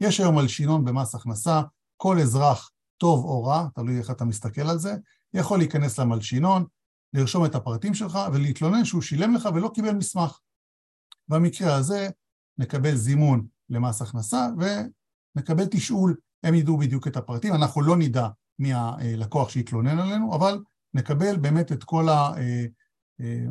יש 0.00 0.20
היום 0.20 0.34
מלשינון 0.34 0.84
במס 0.84 1.14
הכנסה, 1.14 1.62
כל 1.96 2.18
אזרח, 2.18 2.70
טוב 2.98 3.24
או 3.24 3.44
רע, 3.44 3.68
תלוי 3.74 3.98
איך 3.98 4.10
אתה 4.10 4.24
מסתכל 4.24 4.68
על 4.70 4.78
זה, 4.78 4.94
יכול 5.34 5.58
להיכנס 5.58 5.98
למלשינון, 5.98 6.64
לרשום 7.12 7.44
את 7.44 7.54
הפרטים 7.54 7.94
שלך 7.94 8.18
ולהתלונן 8.32 8.84
שהוא 8.84 9.02
שילם 9.02 9.34
לך 9.34 9.48
ולא 9.54 9.70
קיבל 9.74 9.92
מסמך. 9.92 10.38
במקרה 11.28 11.74
הזה 11.74 12.08
נקבל 12.58 12.94
זימון 12.94 13.46
למס 13.70 14.02
הכנסה 14.02 14.48
ונקבל 15.36 15.64
תשאול, 15.70 16.16
הם 16.42 16.54
ידעו 16.54 16.78
בדיוק 16.78 17.06
את 17.06 17.16
הפרטים, 17.16 17.54
אנחנו 17.54 17.82
לא 17.82 17.96
נדע 17.96 18.28
מי 18.58 18.72
הלקוח 18.74 19.48
שהתלונן 19.48 19.98
עלינו, 19.98 20.34
אבל 20.34 20.62
נקבל 20.94 21.36
באמת 21.36 21.72
את 21.72 21.84
כל, 21.84 22.08
ה, 22.08 22.12
אה, 22.12 22.64
אה, 23.20 23.46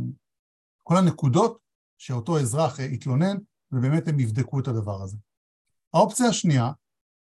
כל 0.84 0.98
הנקודות 0.98 1.60
שאותו 1.98 2.40
אזרח 2.40 2.80
התלונן 2.80 3.38
ובאמת 3.72 4.08
הם 4.08 4.20
יבדקו 4.20 4.60
את 4.60 4.68
הדבר 4.68 5.02
הזה. 5.02 5.18
האופציה 5.94 6.28
השנייה 6.28 6.72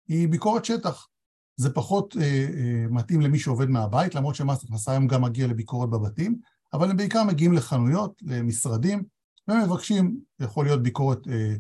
היא 0.09 0.29
ביקורת 0.29 0.65
שטח. 0.65 1.09
זה 1.57 1.75
פחות 1.75 2.17
אה, 2.17 2.23
אה, 2.23 2.87
מתאים 2.91 3.21
למי 3.21 3.39
שעובד 3.39 3.69
מהבית, 3.69 4.15
למרות 4.15 4.35
שמס 4.35 4.65
הכנסה 4.65 4.93
היום 4.93 5.07
גם 5.07 5.23
מגיע 5.23 5.47
לביקורת 5.47 5.91
בבתים, 5.91 6.39
אבל 6.73 6.91
הם 6.91 6.97
בעיקר 6.97 7.25
מגיעים 7.25 7.53
לחנויות, 7.53 8.23
למשרדים, 8.23 9.05
ומבקשים, 9.49 10.21
יכול 10.41 10.65
להיות 10.65 10.83
ביקורת 10.83 11.29
אה, 11.29 11.33
אה, 11.33 11.55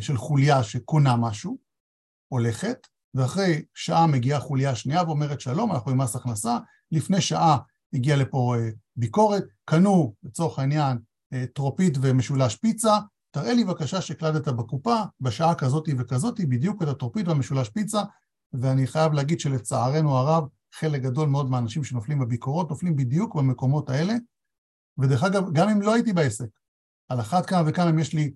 של 0.00 0.16
חוליה 0.16 0.62
שקונה 0.62 1.16
משהו, 1.16 1.58
הולכת, 2.28 2.86
ואחרי 3.14 3.62
שעה 3.74 4.06
מגיעה 4.06 4.40
חוליה 4.40 4.74
שנייה 4.74 5.02
ואומרת 5.02 5.40
שלום, 5.40 5.72
אנחנו 5.72 5.90
עם 5.90 5.98
מס 5.98 6.16
הכנסה, 6.16 6.58
לפני 6.92 7.20
שעה 7.20 7.58
הגיעה 7.92 8.16
לפה 8.16 8.54
אה, 8.58 8.68
ביקורת, 8.96 9.44
קנו 9.64 10.14
לצורך 10.22 10.58
העניין 10.58 10.98
אה, 11.32 11.44
טרופית 11.54 11.98
ומשולש 12.00 12.56
פיצה, 12.56 12.98
תראה 13.30 13.52
לי 13.52 13.64
בבקשה 13.64 14.00
שהקלדת 14.00 14.48
בקופה 14.48 14.96
בשעה 15.20 15.54
כזאתי 15.54 15.94
וכזאתי 15.98 16.46
בדיוק 16.46 16.82
את 16.82 16.88
הטרופית 16.88 17.28
והמשולש 17.28 17.68
פיצה. 17.68 18.02
ואני 18.52 18.86
חייב 18.86 19.12
להגיד 19.12 19.40
שלצערנו 19.40 20.16
הרב 20.16 20.44
חלק 20.72 21.02
גדול 21.02 21.28
מאוד 21.28 21.50
מהאנשים 21.50 21.84
שנופלים 21.84 22.18
בביקורות 22.18 22.70
נופלים 22.70 22.96
בדיוק 22.96 23.34
במקומות 23.34 23.90
האלה. 23.90 24.14
ודרך 24.98 25.24
אגב 25.24 25.52
גם 25.52 25.68
אם 25.68 25.82
לא 25.82 25.94
הייתי 25.94 26.12
בעסק 26.12 26.48
על 27.08 27.20
אחת 27.20 27.46
כמה 27.46 27.62
וכמה 27.66 27.90
אם 27.90 27.98
יש 27.98 28.14
לי 28.14 28.22
אה, 28.22 28.30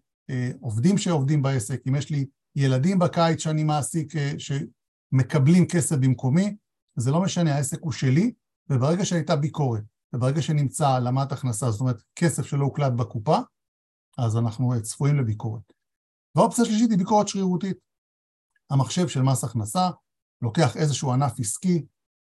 עובדים 0.61 0.99
שעובדים 0.99 1.43
בעסק, 1.43 1.83
אם 1.89 1.95
יש 1.95 2.11
לי 2.11 2.27
ילדים 2.57 2.99
בקיץ 2.99 3.41
שאני 3.41 3.65
מעסיק 3.65 4.17
אה, 4.17 4.33
שמקבלים 4.39 5.67
כסף 5.69 5.97
במקומי 5.97 6.57
זה 6.97 7.11
לא 7.11 7.23
משנה, 7.23 7.55
העסק 7.55 7.79
הוא 7.81 7.93
שלי 7.93 8.33
וברגע 8.71 9.05
שהייתה 9.05 9.37
ביקורת 9.37 9.83
וברגע 10.15 10.43
שנמצא 10.43 10.89
העלמת 10.89 11.33
הכנסה, 11.33 11.71
זאת 11.71 11.81
אומרת 11.81 12.03
כסף 12.17 12.47
שלא 12.47 12.65
הוקלט 12.65 12.93
בקופה 12.93 13.39
אז 14.19 14.37
אנחנו 14.37 14.83
צפויים 14.83 15.17
לביקורת. 15.17 15.73
והאופציה 16.35 16.65
השלישית 16.65 16.91
היא 16.91 16.99
ביקורת 16.99 17.29
שרירותית. 17.29 17.77
המחשב 18.71 19.09
של 19.09 19.23
מס 19.23 19.45
הכנסה 19.45 19.91
לוקח 20.43 20.77
איזשהו 20.77 21.13
ענף 21.13 21.41
עסקי, 21.41 21.85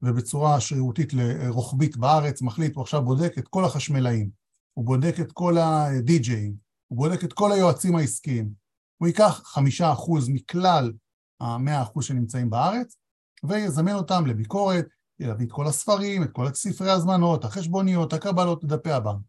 ובצורה 0.02 0.60
שרירותית 0.60 1.12
רוחבית 1.48 1.96
בארץ, 1.96 2.42
מחליט, 2.42 2.74
הוא 2.74 2.82
עכשיו 2.82 3.02
בודק 3.02 3.38
את 3.38 3.48
כל 3.48 3.64
החשמלאים, 3.64 4.30
הוא 4.74 4.84
בודק 4.84 5.14
את 5.20 5.32
כל 5.32 5.58
הדי-ג'אים, 5.58 6.67
הוא 6.88 6.98
בודק 6.98 7.24
את 7.24 7.32
כל 7.32 7.52
היועצים 7.52 7.96
העסקיים. 7.96 8.50
הוא 8.98 9.08
ייקח 9.08 9.42
חמישה 9.44 9.92
אחוז 9.92 10.28
מכלל 10.28 10.92
המאה 11.40 11.82
אחוז 11.82 12.04
שנמצאים 12.04 12.50
בארץ, 12.50 12.96
ויזמן 13.44 13.92
אותם 13.92 14.26
לביקורת, 14.26 14.86
להביא 15.20 15.46
את 15.46 15.52
כל 15.52 15.66
הספרים, 15.66 16.22
את 16.22 16.32
כל 16.32 16.54
ספרי 16.54 16.90
הזמנות, 16.90 17.44
החשבוניות, 17.44 18.12
הקבלות, 18.12 18.64
דפי 18.64 18.90
הבנק. 18.90 19.20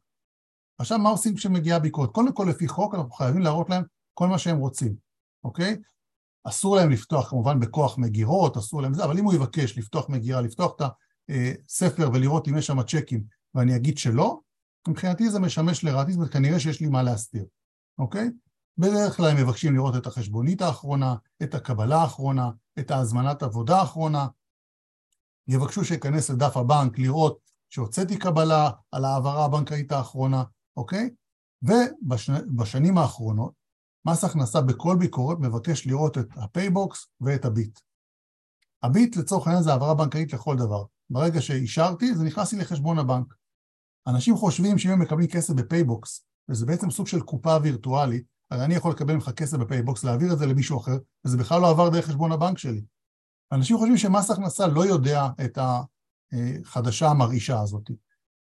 עכשיו, 0.80 1.00
מה 1.00 1.10
עושים 1.10 1.36
כשמגיעה 1.36 1.80
ביקורת? 1.80 2.10
קודם 2.12 2.34
כל, 2.34 2.48
לפי 2.50 2.68
חוק, 2.68 2.96
אנחנו 2.96 3.12
חייבים 3.12 3.42
להראות 3.42 3.70
להם 3.70 3.84
כל 4.14 4.28
מה 4.28 4.38
שהם 4.38 4.58
רוצים, 4.58 4.96
אוקיי? 5.44 5.78
אסור 6.44 6.76
להם 6.76 6.90
לפתוח 6.90 7.30
כמובן 7.30 7.60
בכוח 7.60 7.98
מגירות, 7.98 8.58
אסור 8.58 8.82
להם 8.82 8.94
זה, 8.94 9.04
אבל 9.04 9.18
אם 9.18 9.24
הוא 9.24 9.34
יבקש 9.34 9.78
לפתוח 9.78 10.10
מגירה, 10.10 10.42
לפתוח 10.42 10.76
את 10.76 10.82
הספר 11.70 12.10
ולראות 12.14 12.48
אם 12.48 12.58
יש 12.58 12.68
שם 12.68 12.84
צ'קים 12.84 13.24
ואני 13.56 13.76
אגיד 13.76 13.98
שלא, 13.98 14.39
מבחינתי 14.88 15.30
זה 15.30 15.40
משמש 15.40 15.84
לרעתי, 15.84 16.12
זאת 16.12 16.18
אומרת 16.18 16.34
כנראה 16.34 16.60
שיש 16.60 16.82
לי 16.82 16.88
מה 16.88 17.04
להסתיר, 17.04 17.46
אוקיי? 17.98 18.30
בדרך 18.78 19.18
כלל 19.18 19.30
הם 19.30 19.38
מבקשים 19.38 19.74
לראות 19.74 19.96
את 19.96 20.08
החשבונית 20.08 20.62
האחרונה, 20.62 21.16
את 21.44 21.56
הקבלה 21.56 22.02
האחרונה, 22.02 22.50
את 22.80 22.92
ההזמנת 22.92 23.44
עבודה 23.44 23.80
האחרונה, 23.80 24.28
יבקשו 25.48 25.86
שיכנס 25.86 26.30
לדף 26.30 26.58
הבנק 26.58 27.00
לראות 27.00 27.40
שהוצאתי 27.70 28.18
קבלה 28.18 28.70
על 28.92 29.06
ההעברה 29.06 29.46
הבנקאית 29.46 29.92
האחרונה, 29.92 30.44
אוקיי? 30.78 31.10
ובשנים 31.62 32.98
האחרונות, 32.98 33.54
מס 34.06 34.24
הכנסה 34.24 34.62
בכל 34.62 34.96
ביקורת 35.00 35.38
מבקש 35.40 35.88
לראות 35.88 36.18
את 36.18 36.28
הפייבוקס 36.36 37.08
ואת 37.22 37.46
הביט. 37.46 37.80
הביט 38.84 39.16
לצורך 39.18 39.48
העניין 39.48 39.64
זה 39.64 39.72
העברה 39.72 39.94
בנקאית 39.94 40.34
לכל 40.34 40.56
דבר. 40.56 40.84
ברגע 41.10 41.42
שאישרתי, 41.42 42.16
זה 42.16 42.24
נכנס 42.24 42.54
לי 42.54 42.60
לחשבון 42.60 43.00
הבנק. 43.00 43.34
אנשים 44.08 44.36
חושבים 44.38 44.78
שאם 44.78 44.92
הם 44.92 45.02
מקבלים 45.02 45.28
כסף 45.28 45.54
בפייבוקס, 45.54 46.26
וזה 46.50 46.66
בעצם 46.66 46.92
סוג 46.92 47.08
של 47.08 47.22
קופה 47.22 47.58
וירטואלית, 47.62 48.24
הרי 48.52 48.66
אני 48.66 48.76
יכול 48.76 48.92
לקבל 48.92 49.14
ממך 49.14 49.30
כסף 49.30 49.58
בפייבוקס, 49.58 50.04
להעביר 50.04 50.34
את 50.34 50.40
זה 50.40 50.46
למישהו 50.46 50.80
אחר, 50.80 50.98
וזה 51.26 51.38
בכלל 51.38 51.62
לא 51.62 51.70
עבר 51.70 51.90
דרך 51.90 52.06
חשבון 52.06 52.32
הבנק 52.32 52.58
שלי. 52.58 52.82
אנשים 53.52 53.78
חושבים 53.78 53.98
שמס 53.98 54.32
הכנסה 54.32 54.68
לא 54.68 54.86
יודע 54.86 55.28
את 55.46 55.58
החדשה 55.62 57.08
המרעישה 57.10 57.62
הזאת. 57.62 57.92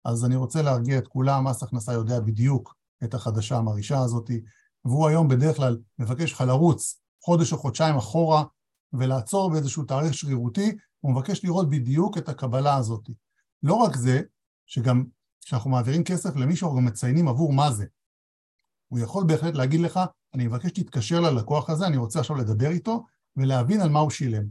אז 0.05 0.25
אני 0.25 0.35
רוצה 0.35 0.61
להרגיע 0.61 0.97
את 0.97 1.07
כולם, 1.07 1.47
מס 1.47 1.63
הכנסה 1.63 1.93
יודע 1.93 2.19
בדיוק 2.19 2.75
את 3.03 3.13
החדשה 3.13 3.57
המרעישה 3.57 3.99
הזאת, 3.99 4.31
והוא 4.85 5.07
היום 5.07 5.27
בדרך 5.27 5.55
כלל 5.55 5.77
מבקש 5.99 6.33
לך 6.33 6.41
לרוץ 6.41 7.01
חודש 7.23 7.53
או 7.53 7.57
חודשיים 7.57 7.95
אחורה 7.95 8.43
ולעצור 8.93 9.51
באיזשהו 9.51 9.83
תאריך 9.83 10.13
שרירותי, 10.13 10.77
הוא 10.99 11.11
מבקש 11.11 11.43
לראות 11.43 11.69
בדיוק 11.69 12.17
את 12.17 12.29
הקבלה 12.29 12.75
הזאת. 12.75 13.09
לא 13.63 13.73
רק 13.73 13.95
זה, 13.95 14.21
שגם 14.65 15.03
כשאנחנו 15.45 15.69
מעבירים 15.69 16.03
כסף 16.03 16.35
למישהו, 16.35 16.67
אנחנו 16.67 16.81
מציינים 16.81 17.27
עבור 17.27 17.53
מה 17.53 17.71
זה. 17.71 17.85
הוא 18.87 18.99
יכול 18.99 19.23
בהחלט 19.27 19.55
להגיד 19.55 19.79
לך, 19.79 19.99
אני 20.33 20.47
מבקש 20.47 20.65
שתתקשר 20.65 21.19
ללקוח 21.19 21.69
הזה, 21.69 21.87
אני 21.87 21.97
רוצה 21.97 22.19
עכשיו 22.19 22.35
לדבר 22.35 22.69
איתו 22.69 23.05
ולהבין 23.35 23.81
על 23.81 23.89
מה 23.89 23.99
הוא 23.99 24.09
שילם. 24.09 24.43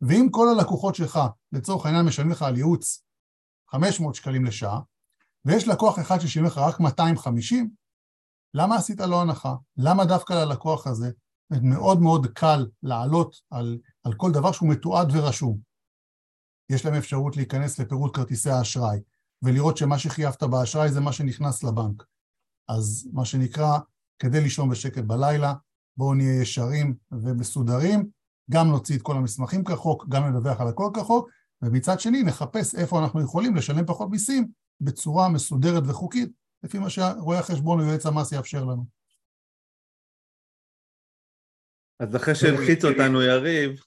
ואם 0.00 0.26
כל 0.30 0.46
הלקוחות 0.48 0.94
שלך, 0.94 1.20
לצורך 1.52 1.86
העניין, 1.86 2.06
משלמים 2.06 2.32
לך 2.32 2.42
על 2.42 2.56
ייעוץ 2.56 3.02
500 3.70 4.14
שקלים 4.14 4.44
לשעה, 4.44 4.80
ויש 5.44 5.68
לקוח 5.68 5.98
אחד 5.98 6.18
ששילם 6.18 6.46
לך 6.46 6.58
רק 6.58 6.80
250, 6.80 7.70
למה 8.54 8.76
עשית 8.76 9.00
לו 9.00 9.20
הנחה? 9.20 9.54
למה 9.76 10.04
דווקא 10.04 10.32
ללקוח 10.32 10.86
הזה? 10.86 11.10
מאוד 11.62 12.00
מאוד 12.00 12.26
קל 12.26 12.66
לעלות 12.82 13.36
על, 13.50 13.78
על 14.04 14.14
כל 14.14 14.32
דבר 14.32 14.52
שהוא 14.52 14.68
מתועד 14.68 15.08
ורשום. 15.12 15.58
יש 16.70 16.84
להם 16.84 16.94
אפשרות 16.94 17.36
להיכנס 17.36 17.78
לפירוט 17.78 18.16
כרטיסי 18.16 18.50
האשראי 18.50 19.00
ולראות 19.42 19.76
שמה 19.76 19.98
שחייבת 19.98 20.42
באשראי 20.42 20.92
זה 20.92 21.00
מה 21.00 21.12
שנכנס 21.12 21.64
לבנק. 21.64 22.04
אז 22.68 23.08
מה 23.12 23.24
שנקרא, 23.24 23.78
כדי 24.18 24.40
לישון 24.40 24.70
בשקט 24.70 25.04
בלילה, 25.04 25.54
בואו 25.96 26.14
נהיה 26.14 26.42
ישרים 26.42 26.94
ומסודרים, 27.12 28.10
גם 28.50 28.68
נוציא 28.68 28.96
את 28.96 29.02
כל 29.02 29.16
המסמכים 29.16 29.64
כחוק, 29.64 30.06
גם 30.08 30.24
נדווח 30.24 30.60
על 30.60 30.68
הכל 30.68 30.90
כחוק, 30.94 31.30
ומצד 31.62 32.00
שני 32.00 32.22
נחפש 32.22 32.74
איפה 32.74 33.02
אנחנו 33.02 33.20
יכולים 33.20 33.56
לשלם 33.56 33.86
פחות 33.86 34.10
מיסים 34.10 34.48
בצורה 34.80 35.28
מסודרת 35.28 35.82
וחוקית, 35.86 36.30
לפי 36.62 36.78
מה 36.78 36.90
שרואה 36.90 37.38
החשבון 37.38 37.80
ויועץ 37.80 38.06
המס 38.06 38.32
יאפשר 38.32 38.64
לנו. 38.64 38.84
אז 42.00 42.16
אחרי 42.16 42.34
שהלחיץ 42.34 42.84
אותנו 42.84 43.22
יריב, 43.22 43.80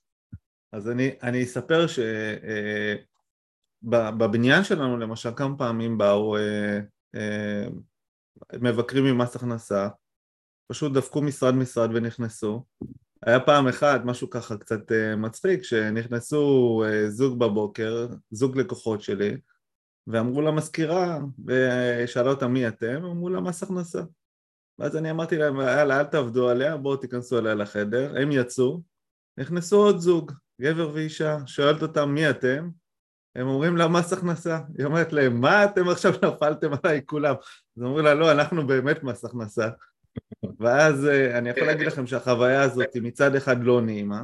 אז 0.71 0.89
אני, 0.89 1.09
אני 1.23 1.43
אספר 1.43 1.87
שבבניין 1.87 3.10
אה, 3.93 4.63
שלנו 4.63 4.97
למשל 4.97 5.29
כמה 5.35 5.57
פעמים 5.57 5.97
באו 5.97 6.37
אה, 6.37 6.79
אה, 7.15 7.67
מבקרים 8.59 9.03
ממס 9.05 9.35
הכנסה, 9.35 9.87
פשוט 10.71 10.93
דפקו 10.93 11.21
משרד 11.21 11.55
משרד 11.55 11.89
ונכנסו. 11.93 12.63
היה 13.25 13.39
פעם 13.39 13.67
אחת, 13.67 14.01
משהו 14.05 14.29
ככה 14.29 14.57
קצת 14.57 14.91
אה, 14.91 15.15
מצחיק, 15.15 15.63
שנכנסו 15.63 16.83
אה, 16.85 17.09
זוג 17.09 17.39
בבוקר, 17.39 18.07
זוג 18.31 18.57
לקוחות 18.57 19.01
שלי, 19.01 19.37
ואמרו 20.07 20.41
למזכירה, 20.41 21.19
ושאלה 21.45 22.29
אותה 22.29 22.47
מי 22.47 22.67
אתם, 22.67 23.05
אמרו 23.05 23.29
לה 23.29 23.41
מס 23.41 23.63
הכנסה. 23.63 24.01
ואז 24.79 24.97
אני 24.97 25.11
אמרתי 25.11 25.37
להם, 25.37 25.59
יאללה, 25.59 25.99
אל 25.99 26.05
תעבדו 26.05 26.49
עליה, 26.49 26.77
בואו 26.77 26.97
תיכנסו 26.97 27.39
אליה 27.39 27.55
לחדר. 27.55 28.13
הם 28.21 28.31
יצאו, 28.31 28.81
נכנסו 29.37 29.77
עוד 29.77 29.97
זוג, 29.97 30.31
גבר 30.61 30.91
ואישה, 30.93 31.37
שואלת 31.45 31.81
אותם 31.81 32.09
מי 32.09 32.29
אתם, 32.29 32.69
הם 33.35 33.47
אומרים 33.47 33.77
לה 33.77 33.87
מס 33.87 34.13
הכנסה. 34.13 34.59
היא 34.77 34.85
אומרת 34.85 35.13
להם, 35.13 35.41
מה 35.41 35.65
אתם 35.65 35.89
עכשיו 35.89 36.11
נפלתם 36.25 36.71
עליי 36.83 37.01
כולם? 37.05 37.35
אז 37.77 37.83
אומרים 37.83 38.05
לה, 38.05 38.13
לא, 38.13 38.31
אנחנו 38.31 38.67
באמת 38.67 39.03
מס 39.03 39.25
הכנסה. 39.25 39.69
ואז 40.59 41.07
אה, 41.07 41.37
אני 41.37 41.49
יכול 41.49 41.63
להגיד 41.63 41.87
לכם 41.87 42.07
שהחוויה 42.07 42.61
הזאת 42.61 42.93
היא 42.93 43.01
מצד 43.01 43.35
אחד 43.35 43.63
לא 43.63 43.81
נעימה, 43.81 44.23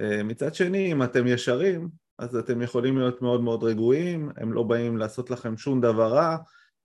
אה, 0.00 0.22
מצד 0.22 0.54
שני, 0.54 0.92
אם 0.92 1.02
אתם 1.02 1.26
ישרים, 1.26 1.88
אז 2.18 2.36
אתם 2.36 2.62
יכולים 2.62 2.98
להיות 2.98 3.22
מאוד 3.22 3.40
מאוד 3.40 3.64
רגועים, 3.64 4.30
הם 4.36 4.52
לא 4.52 4.62
באים 4.62 4.96
לעשות 4.96 5.30
לכם 5.30 5.56
שום 5.56 5.80
דבר 5.80 6.12
רע, 6.12 6.36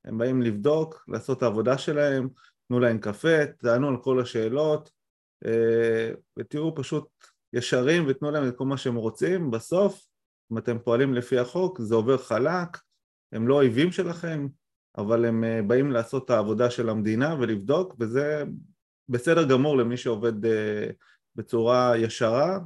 הם 0.06 0.18
באים 0.18 0.42
לבדוק, 0.42 1.06
לעשות 1.08 1.38
את 1.38 1.44
העבודה 1.44 1.78
שלהם, 1.78 2.30
תנו 2.68 2.80
להם 2.80 2.98
קפה, 2.98 3.46
תענו 3.46 3.88
על 3.88 3.98
כל 3.98 4.22
השאלות, 4.22 4.92
אה, 5.46 6.12
ותראו 6.40 6.76
פשוט 6.76 7.08
ישרים 7.54 8.06
ותנו 8.08 8.32
להם 8.32 8.48
את 8.48 8.56
כל 8.56 8.66
מה 8.66 8.78
שהם 8.78 8.96
רוצים, 8.96 9.52
בסוף, 9.52 10.06
אם 10.52 10.58
אתם 10.58 10.80
פועלים 10.80 11.14
לפי 11.14 11.40
החוק, 11.40 11.82
זה 11.82 11.96
עובר 11.96 12.18
חלק, 12.18 12.78
הם 13.32 13.48
לא 13.48 13.56
אויבים 13.56 13.92
שלכם, 13.92 14.48
אבל 14.98 15.26
הם 15.26 15.44
אה, 15.44 15.62
באים 15.62 15.92
לעשות 15.92 16.26
את 16.26 16.30
העבודה 16.30 16.70
של 16.70 16.90
המדינה 16.90 17.36
ולבדוק, 17.40 17.96
וזה 18.00 18.44
בסדר 19.10 19.48
גמור 19.48 19.78
למי 19.78 19.98
שעובד 19.98 20.46
אה, 20.46 20.90
בצורה 21.36 21.98
ישרה, 21.98 22.60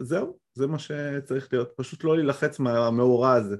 זהו, 0.00 0.38
זה 0.54 0.66
מה 0.66 0.78
שצריך 0.78 1.48
להיות, 1.52 1.68
פשוט 1.76 2.04
לא 2.04 2.16
להילחץ 2.16 2.58
מהמאורע 2.58 3.32
הזה. 3.32 3.56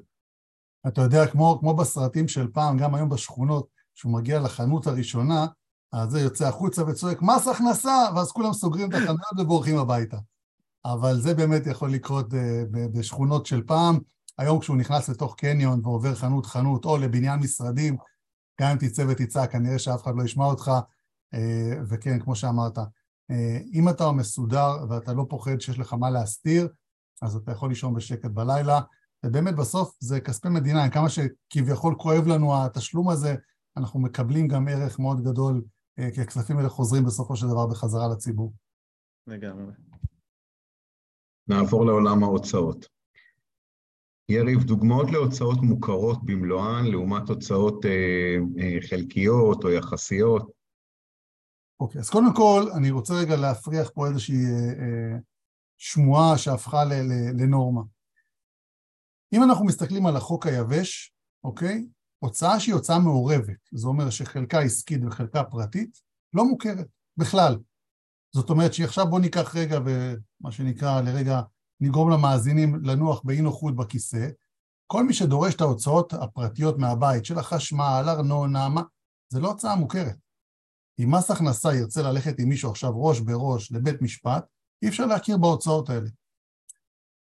אתה 0.89 1.01
יודע, 1.01 1.27
כמו, 1.27 1.59
כמו 1.61 1.77
בסרטים 1.77 2.29
של 2.29 2.49
פעם, 2.53 2.79
גם 2.79 2.95
היום 2.95 3.09
בשכונות, 3.09 3.69
כשהוא 3.95 4.13
מגיע 4.13 4.41
לחנות 4.41 4.87
הראשונה, 4.87 5.47
אז 5.93 6.11
זה 6.11 6.21
יוצא 6.21 6.49
החוצה 6.49 6.85
וצועק 6.85 7.23
מס 7.23 7.49
הכנסה, 7.49 7.95
ואז 8.17 8.33
כולם 8.33 8.53
סוגרים 8.53 8.89
את 8.89 8.95
החנויות 8.95 9.39
ובורחים 9.41 9.79
הביתה. 9.79 10.17
אבל 10.85 11.21
זה 11.21 11.35
באמת 11.35 11.67
יכול 11.67 11.93
לקרות 11.93 12.33
uh, 12.33 12.37
בשכונות 12.73 13.47
של 13.47 13.63
פעם. 13.67 13.99
היום 14.39 14.61
כשהוא 14.61 14.77
נכנס 14.77 15.09
לתוך 15.09 15.35
קניון 15.37 15.81
ועובר 15.83 16.15
חנות 16.15 16.47
חנות 16.47 16.85
או 16.85 16.99
לבניין 16.99 17.41
משרדים, 17.41 17.97
גם 18.61 18.71
אם 18.71 18.77
תצא 18.77 19.05
ותצעק, 19.09 19.53
כנראה 19.53 19.79
שאף 19.79 20.03
אחד 20.03 20.13
לא 20.17 20.23
ישמע 20.23 20.45
אותך, 20.45 20.71
uh, 21.35 21.39
וכן, 21.89 22.21
כמו 22.21 22.37
שאמרת, 22.37 22.79
uh, 22.79 22.85
אם 23.73 23.89
אתה 23.89 24.13
מסודר 24.13 24.71
ואתה 24.89 25.13
לא 25.13 25.27
פוחד 25.29 25.61
שיש 25.61 25.79
לך 25.79 25.93
מה 25.93 26.11
להסתיר, 26.11 26.69
אז 27.23 27.37
אתה 27.37 27.53
יכול 27.53 27.69
לישון 27.69 27.95
בשקט 27.95 28.31
בלילה, 28.31 28.81
ובאמת 29.27 29.57
בסוף 29.57 29.97
זה 30.01 30.21
כספי 30.21 30.49
מדינה, 30.49 30.91
כמה 30.91 31.09
שכביכול 31.09 31.95
כואב 31.99 32.27
לנו 32.27 32.65
התשלום 32.65 33.09
הזה, 33.09 33.35
אנחנו 33.77 34.01
מקבלים 34.01 34.49
גם 34.49 34.69
ערך 34.69 34.99
מאוד 34.99 35.25
גדול, 35.25 35.63
אה, 35.99 36.11
כי 36.15 36.21
הכספים 36.21 36.57
האלה 36.57 36.69
חוזרים 36.69 37.05
בסופו 37.05 37.37
של 37.37 37.47
דבר 37.47 37.67
בחזרה 37.67 38.09
לציבור. 38.09 38.53
לגמרי. 39.27 39.73
נעבור 41.49 41.87
לעולם 41.87 42.25
ההוצאות. 42.25 42.87
יריב, 44.29 44.63
דוגמאות 44.63 45.11
להוצאות 45.11 45.59
מוכרות 45.63 46.25
במלואן 46.25 46.87
לעומת 46.87 47.29
הוצאות 47.29 47.85
אה, 47.85 48.37
אה, 48.59 48.79
חלקיות 48.89 49.65
או 49.65 49.71
יחסיות. 49.71 50.51
אוקיי, 51.81 52.01
אז 52.01 52.11
קודם 52.11 52.35
כל 52.37 52.63
אני 52.77 52.91
רוצה 52.91 53.15
רגע 53.15 53.37
להפריח 53.37 53.91
פה 53.95 54.07
איזושהי 54.07 54.45
אה, 54.45 54.83
אה, 54.83 55.19
שמועה 55.79 56.39
שהפכה 56.39 56.85
לנורמה. 57.39 57.83
אם 59.35 59.43
אנחנו 59.43 59.65
מסתכלים 59.65 60.07
על 60.07 60.17
החוק 60.17 60.47
היבש, 60.47 61.15
אוקיי? 61.45 61.87
הוצאה 62.19 62.61
שהיא 62.61 62.75
הוצאה 62.75 62.99
מעורבת, 62.99 63.69
זה 63.73 63.89
אומר 63.89 64.11
שחלקה 64.11 64.61
עסקית 64.61 65.01
וחלקה 65.07 65.45
פרטית, 65.45 66.01
לא 66.35 66.45
מוכרת 66.45 66.87
בכלל. 67.17 67.59
זאת 68.35 68.51
אומרת 68.51 68.75
שעכשיו 68.75 69.07
בואו 69.07 69.21
ניקח 69.21 69.57
רגע, 69.57 69.79
ומה 69.85 70.53
שנקרא 70.53 71.01
לרגע, 71.01 71.41
נגרום 71.81 72.11
למאזינים 72.11 72.85
לנוח 72.85 73.23
באי 73.25 73.41
נוחות 73.41 73.77
בכיסא, 73.77 74.29
כל 74.87 75.05
מי 75.05 75.15
שדורש 75.15 75.55
את 75.55 75.61
ההוצאות 75.61 76.13
הפרטיות 76.13 76.79
מהבית, 76.79 77.25
של 77.25 77.39
החשמל, 77.39 78.05
ארנונה, 78.09 78.69
מה, 78.69 78.83
זה 79.29 79.41
לא 79.41 79.49
הוצאה 79.49 79.77
מוכרת. 79.77 80.17
אם 80.99 81.15
מס 81.15 81.31
הכנסה 81.31 81.75
ירצה 81.75 82.03
ללכת 82.03 82.39
עם 82.39 82.49
מישהו 82.49 82.71
עכשיו 82.71 83.03
ראש 83.05 83.21
בראש 83.21 83.73
לבית 83.73 84.03
משפט, 84.03 84.45
אי 84.83 84.89
אפשר 84.89 85.07
להכיר 85.07 85.39
בהוצאות 85.39 85.91
האלה. 85.91 86.11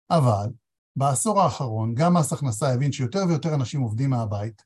אבל 0.09 0.47
בעשור 0.95 1.41
האחרון 1.41 1.93
גם 1.95 2.13
מס 2.13 2.33
הכנסה 2.33 2.73
הבין 2.73 2.91
שיותר 2.91 3.19
ויותר 3.27 3.55
אנשים 3.55 3.81
עובדים 3.81 4.09
מהבית, 4.09 4.61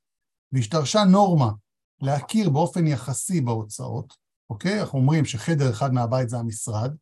והשתרשה 0.51 1.03
נורמה 1.03 1.51
להכיר 2.01 2.49
באופן 2.49 2.87
יחסי 2.87 3.41
בהוצאות, 3.41 4.20
אוקיי? 4.51 4.81
אנחנו 4.81 4.99
אומרים 4.99 5.25
שחדר 5.25 5.69
אחד 5.69 5.93
מהבית 5.93 6.29
זה 6.29 6.37
המשרד, 6.37 6.95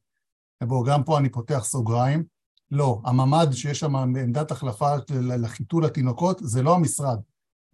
ובואו, 0.64 0.84
גם 0.84 1.04
פה 1.04 1.18
אני 1.18 1.30
פותח 1.30 1.64
סוגריים, 1.64 2.24
לא, 2.72 3.02
הממ"ד 3.06 3.48
שיש 3.52 3.80
שם 3.80 3.96
עמדת 3.96 4.52
החלפה 4.52 4.96
לחיתול 5.10 5.86
התינוקות, 5.86 6.40
זה 6.44 6.64
לא 6.64 6.76
המשרד. 6.76 7.20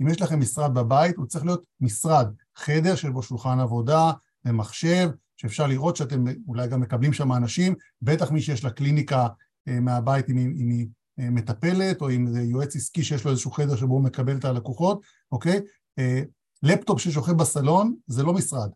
אם 0.01 0.07
יש 0.07 0.21
לכם 0.21 0.39
משרד 0.39 0.73
בבית, 0.73 1.15
הוא 1.17 1.25
צריך 1.25 1.45
להיות 1.45 1.63
משרד, 1.81 2.27
חדר 2.55 2.95
של 2.95 3.11
בו 3.11 3.23
שולחן 3.23 3.59
עבודה 3.59 4.11
ומחשב, 4.45 5.09
שאפשר 5.37 5.67
לראות 5.67 5.95
שאתם 5.95 6.23
אולי 6.47 6.67
גם 6.67 6.81
מקבלים 6.81 7.13
שם 7.13 7.33
אנשים, 7.33 7.75
בטח 8.01 8.31
מי 8.31 8.41
שיש 8.41 8.63
לה 8.63 8.69
קליניקה 8.69 9.27
אה, 9.67 9.79
מהבית 9.79 10.29
אם 10.29 10.37
היא 10.69 10.87
אה, 11.19 11.29
מטפלת, 11.29 12.01
או 12.01 12.09
אם 12.11 12.27
זה 12.27 12.41
יועץ 12.41 12.75
עסקי 12.75 13.03
שיש 13.03 13.25
לו 13.25 13.31
איזשהו 13.31 13.51
חדר 13.51 13.75
שבו 13.75 13.93
הוא 13.93 14.03
מקבל 14.03 14.37
את 14.37 14.45
הלקוחות, 14.45 15.01
אוקיי? 15.31 15.61
אה, 15.99 16.21
לפטופ 16.63 16.99
ששוכב 16.99 17.33
בסלון 17.33 17.95
זה 18.07 18.23
לא 18.23 18.33
משרד, 18.33 18.69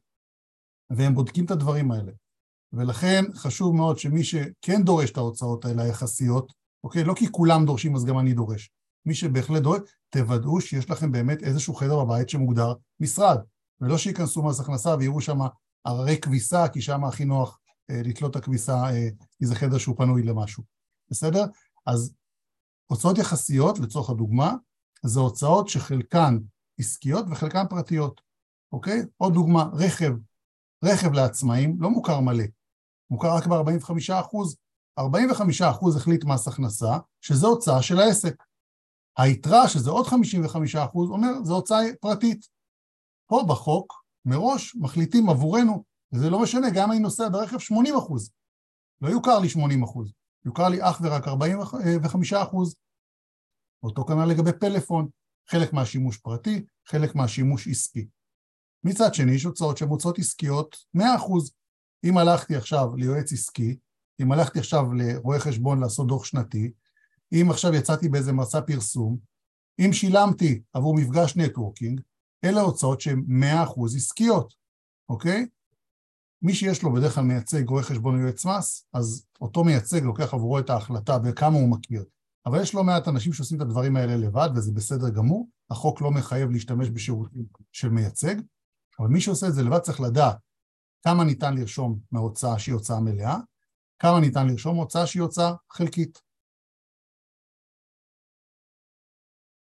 והם 0.89 1.13
בודקים 1.13 1.45
את 1.45 1.51
הדברים 1.51 1.91
האלה. 1.91 2.11
ולכן 2.73 3.23
חשוב 3.35 3.75
מאוד 3.75 3.99
שמי 3.99 4.23
שכן 4.23 4.83
דורש 4.83 5.11
את 5.11 5.17
ההוצאות 5.17 5.65
האלה 5.65 5.83
היחסיות, 5.83 6.53
אוקיי? 6.83 7.03
לא 7.03 7.13
כי 7.13 7.31
כולם 7.31 7.65
דורשים 7.65 7.95
אז 7.95 8.05
גם 8.05 8.19
אני 8.19 8.33
דורש. 8.33 8.71
מי 9.05 9.15
שבהחלט 9.15 9.61
דורש, 9.61 9.79
תוודאו 10.09 10.61
שיש 10.61 10.89
לכם 10.89 11.11
באמת 11.11 11.43
איזשהו 11.43 11.73
חדר 11.73 12.05
בבית 12.05 12.29
שמוגדר 12.29 12.73
משרד, 12.99 13.37
ולא 13.81 13.97
שייכנסו 13.97 14.43
מס 14.43 14.59
הכנסה 14.59 14.95
ויראו 14.99 15.21
שם 15.21 15.39
הררי 15.85 16.17
כביסה, 16.21 16.67
כי 16.67 16.81
שם 16.81 17.05
הכי 17.05 17.25
נוח 17.25 17.59
אה, 17.89 18.01
לתלות 18.05 18.31
את 18.31 18.35
הכביסה, 18.35 18.89
אה, 18.89 19.09
כי 19.37 19.45
זה 19.45 19.55
חדר 19.55 19.77
שהוא 19.77 19.97
פנוי 19.97 20.23
למשהו. 20.23 20.63
בסדר? 21.11 21.45
אז 21.85 22.13
הוצאות 22.85 23.17
יחסיות, 23.17 23.79
לצורך 23.79 24.09
הדוגמה, 24.09 24.53
זה 25.05 25.19
הוצאות 25.19 25.69
שחלקן 25.69 26.37
עסקיות 26.79 27.25
וחלקן 27.29 27.67
פרטיות, 27.69 28.21
אוקיי? 28.71 29.01
עוד 29.17 29.33
דוגמה, 29.33 29.69
רכב. 29.73 30.11
רכב 30.83 31.13
לעצמאים 31.13 31.77
לא 31.79 31.89
מוכר 31.89 32.19
מלא, 32.19 32.43
מוכר 33.09 33.35
רק 33.35 33.47
ב-45 33.47 34.19
אחוז. 34.19 34.57
45 34.99 35.61
אחוז 35.61 35.95
החליט 35.95 36.23
מס 36.23 36.47
הכנסה, 36.47 36.97
שזה 37.21 37.47
הוצאה 37.47 37.81
של 37.81 37.99
העסק. 37.99 38.43
היתרה, 39.17 39.67
שזה 39.67 39.89
עוד 39.89 40.07
55 40.07 40.75
אחוז, 40.75 41.09
אומר, 41.09 41.43
זו 41.43 41.55
הוצאה 41.55 41.77
פרטית. 42.01 42.47
פה 43.29 43.41
בחוק, 43.49 43.93
מראש, 44.25 44.75
מחליטים 44.75 45.29
עבורנו, 45.29 45.83
וזה 46.13 46.29
לא 46.29 46.41
משנה, 46.41 46.67
גם 46.69 46.83
אם 46.83 46.91
אני 46.91 46.99
נוסע 46.99 47.29
ברכב 47.29 47.59
80 47.59 47.95
אחוז. 47.95 48.31
לא 49.01 49.09
יוכר 49.09 49.39
לי 49.39 49.49
80 49.49 49.83
אחוז, 49.83 50.13
יוכר 50.45 50.69
לי 50.69 50.77
אך 50.81 51.01
ורק 51.03 51.27
45 51.27 52.33
אחוז. 52.33 52.75
אותו 53.83 54.05
כנ"ל 54.05 54.25
לגבי 54.25 54.51
פלאפון, 54.59 55.07
חלק 55.49 55.73
מהשימוש 55.73 56.17
פרטי, 56.17 56.65
חלק 56.87 57.15
מהשימוש 57.15 57.67
עסקי. 57.67 58.07
מצד 58.83 59.13
שני, 59.13 59.31
יש 59.31 59.43
הוצאות 59.43 59.77
שהן 59.77 59.89
הוצאות 59.89 60.19
עסקיות 60.19 60.77
100 60.93 61.15
אחוז. 61.15 61.51
אם 62.03 62.17
הלכתי 62.17 62.55
עכשיו 62.55 62.95
ליועץ 62.95 63.33
עסקי, 63.33 63.77
אם 64.21 64.31
הלכתי 64.31 64.59
עכשיו 64.59 64.93
לרואה 64.93 65.39
חשבון 65.39 65.79
לעשות 65.79 66.07
דוח 66.07 66.25
שנתי, 66.25 66.71
אם 67.33 67.47
עכשיו 67.49 67.73
יצאתי 67.73 68.09
באיזה 68.09 68.33
מסע 68.33 68.61
פרסום, 68.61 69.17
אם 69.79 69.93
שילמתי 69.93 70.61
עבור 70.73 70.95
מפגש 70.95 71.37
נטוורקינג, 71.37 72.01
אלה 72.43 72.61
הוצאות 72.61 73.01
שהן 73.01 73.25
100% 73.67 73.95
עסקיות, 73.95 74.53
אוקיי? 75.09 75.45
מי 76.41 76.53
שיש 76.53 76.83
לו 76.83 76.93
בדרך 76.93 77.15
כלל 77.15 77.23
מייצג 77.23 77.69
רואה 77.69 77.83
חשבון 77.83 78.21
יועץ 78.21 78.45
מס, 78.45 78.85
אז 78.93 79.25
אותו 79.41 79.63
מייצג 79.63 80.03
לוקח 80.03 80.33
עבורו 80.33 80.59
את 80.59 80.69
ההחלטה 80.69 81.19
בכמה 81.19 81.57
הוא 81.57 81.69
מכיר. 81.69 82.03
אבל 82.45 82.61
יש 82.61 82.75
לא 82.75 82.83
מעט 82.83 83.07
אנשים 83.07 83.33
שעושים 83.33 83.57
את 83.57 83.61
הדברים 83.61 83.95
האלה 83.95 84.15
לבד, 84.17 84.49
וזה 84.55 84.71
בסדר 84.71 85.09
גמור. 85.09 85.49
החוק 85.69 86.01
לא 86.01 86.11
מחייב 86.11 86.51
להשתמש 86.51 86.89
בשירותים 86.89 87.45
של 87.71 87.89
מייצג, 87.89 88.35
אבל 88.99 89.07
מי 89.07 89.21
שעושה 89.21 89.47
את 89.47 89.53
זה 89.53 89.63
לבד 89.63 89.79
צריך 89.79 90.01
לדעת 90.01 90.37
כמה 91.01 91.23
ניתן 91.23 91.55
לרשום 91.55 91.99
מההוצאה 92.11 92.59
שהיא 92.59 92.75
הוצאה 92.75 92.99
מלאה, 92.99 93.37
כמה 93.99 94.19
ניתן 94.19 94.47
לרשום 94.47 94.75
מהוצאה 94.75 95.07
שהיא 95.07 95.21
הוצאה 95.21 95.53
חלקית. 95.71 96.21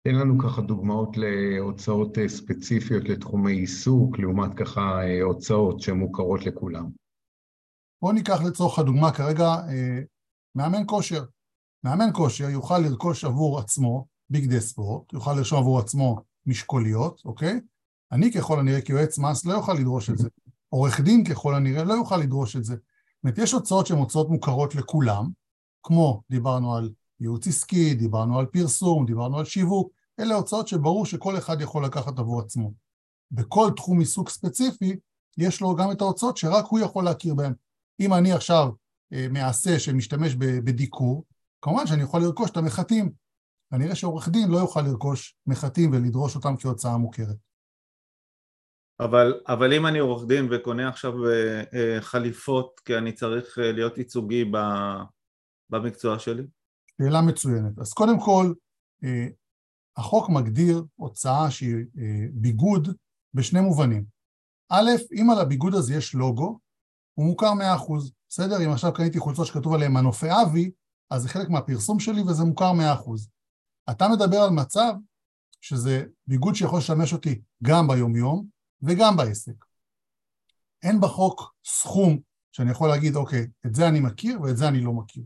תן 0.09 0.15
לנו 0.15 0.39
ככה 0.39 0.63
דוגמאות 0.63 1.17
להוצאות 1.17 2.19
אה, 2.19 2.29
ספציפיות 2.29 3.09
לתחומי 3.09 3.53
עיסוק, 3.53 4.19
לעומת 4.19 4.51
ככה 4.57 4.81
אה, 4.81 5.23
הוצאות 5.23 5.81
שמוכרות 5.81 6.47
לכולם. 6.47 6.91
בואו 8.03 8.13
ניקח 8.13 8.39
לצורך 8.49 8.79
הדוגמה 8.79 9.13
כרגע 9.13 9.45
אה, 9.45 10.01
מאמן 10.55 10.83
כושר. 10.87 11.25
מאמן 11.85 12.11
כושר 12.13 12.51
יוכל 12.51 12.79
לרכוש 12.79 13.25
עבור 13.25 13.59
עצמו 13.59 14.07
ביג 14.31 14.51
דה 14.51 14.61
ספורט, 14.61 15.13
יוכל 15.13 15.33
לרשום 15.33 15.59
עבור 15.59 15.79
עצמו 15.79 16.23
משקוליות, 16.47 17.23
אוקיי? 17.25 17.61
אני 18.15 18.33
ככל 18.33 18.59
הנראה 18.59 18.81
כיועץ 18.81 19.19
מס 19.19 19.45
לא 19.45 19.53
יוכל 19.53 19.75
לדרוש 19.75 20.11
את 20.11 20.19
זה. 20.19 20.29
עורך 20.69 21.01
דין 21.01 21.25
ככל 21.25 21.55
הנראה 21.55 21.85
לא 21.85 21.95
יוכל 21.95 22.17
לדרוש 22.17 22.57
את 22.57 22.65
זה. 22.65 22.75
זאת 22.75 23.25
אומרת, 23.25 23.39
יש 23.39 23.53
הוצאות 23.53 23.87
שהן 23.87 23.99
הוצאות 23.99 24.31
מוכרות 24.31 24.75
לכולם, 24.75 25.31
כמו 25.83 26.23
דיברנו 26.31 26.77
על 26.77 26.91
ייעוץ 27.21 27.47
עסקי, 27.47 27.95
דיברנו 27.95 28.39
על 28.39 28.47
פרסום, 28.47 29.07
דיברנו 29.07 29.39
על 29.39 29.45
שיווק, 29.45 29.93
אלה 30.21 30.35
הוצאות 30.35 30.69
שברור 30.69 31.07
שכל 31.07 31.39
אחד 31.39 31.61
יכול 31.61 31.85
לקחת 31.85 32.19
עבור 32.19 32.41
עצמו. 32.41 32.73
בכל 33.31 33.71
תחום 33.77 33.99
עיסוק 33.99 34.31
ספציפי, 34.31 34.97
יש 35.39 35.61
לו 35.61 35.75
גם 35.75 35.91
את 35.93 36.01
ההוצאות 36.01 36.37
שרק 36.37 36.65
הוא 36.69 36.81
יכול 36.81 37.05
להכיר 37.05 37.35
בהן. 37.35 37.53
אם 38.01 38.15
אני 38.15 38.33
עכשיו 38.33 38.69
אה, 39.13 39.27
מעשה 39.31 39.79
שמשתמש 39.79 40.35
בדיקור, 40.35 41.25
כמובן 41.63 41.87
שאני 41.87 42.03
יכול 42.03 42.23
לרכוש 42.23 42.51
את 42.51 42.57
המחטים. 42.57 43.13
כנראה 43.71 43.95
שעורך 43.95 44.29
דין 44.29 44.51
לא 44.51 44.59
יוכל 44.59 44.81
לרכוש 44.81 45.37
מחטים 45.47 45.91
ולדרוש 45.93 46.37
אותם 46.37 46.55
כהוצאה 46.57 46.97
מוכרת. 46.97 47.37
אבל, 49.01 49.41
אבל 49.49 49.73
אם 49.73 49.87
אני 49.87 49.99
עורך 49.99 50.29
דין 50.29 50.49
וקונה 50.51 50.89
עכשיו 50.89 51.13
אה, 51.29 51.63
אה, 51.75 52.01
חליפות 52.01 52.81
כי 52.85 52.99
אני 52.99 53.13
צריך 53.13 53.59
להיות 53.59 53.99
ייצוגי 53.99 54.45
במקצוע 55.71 56.19
שלי? 56.19 56.43
שאלה 57.03 57.23
מצוינת. 57.23 57.79
אז 57.79 57.93
קודם 57.93 58.21
כל, 58.21 58.53
אה, 59.05 59.27
החוק 59.97 60.29
מגדיר 60.29 60.85
הוצאה 60.95 61.51
שהיא 61.51 61.75
אה, 61.99 62.27
ביגוד 62.33 62.89
בשני 63.35 63.61
מובנים. 63.61 64.05
א', 64.71 64.91
אם 65.21 65.31
על 65.31 65.39
הביגוד 65.39 65.75
הזה 65.75 65.95
יש 65.95 66.15
לוגו, 66.15 66.59
הוא 67.15 67.27
מוכר 67.27 67.53
100%. 67.53 68.13
בסדר? 68.29 68.65
אם 68.67 68.71
עכשיו 68.71 68.93
קניתי 68.93 69.19
חולצות 69.19 69.47
שכתוב 69.47 69.75
עליהן 69.75 69.93
מנופי 69.93 70.27
אבי, 70.43 70.71
אז 71.11 71.23
זה 71.23 71.29
חלק 71.29 71.49
מהפרסום 71.49 72.01
שלי 72.01 72.23
וזה 72.23 72.45
מוכר 72.45 72.73
100%. 72.73 73.29
אתה 73.91 74.09
מדבר 74.09 74.37
על 74.37 74.51
מצב 74.51 74.93
שזה 75.61 76.05
ביגוד 76.27 76.55
שיכול 76.55 76.79
לשמש 76.79 77.13
אותי 77.13 77.41
גם 77.63 77.89
ביומיום 77.89 78.54
וגם 78.87 79.17
בעסק. 79.17 79.65
אין 80.83 81.01
בחוק 81.01 81.55
סכום 81.65 82.19
שאני 82.53 82.71
יכול 82.71 82.89
להגיד, 82.89 83.17
אוקיי, 83.17 83.47
את 83.67 83.75
זה 83.75 83.89
אני 83.89 84.01
מכיר 84.01 84.41
ואת 84.41 84.57
זה 84.57 84.69
אני 84.69 84.81
לא 84.81 84.93
מכיר. 84.93 85.25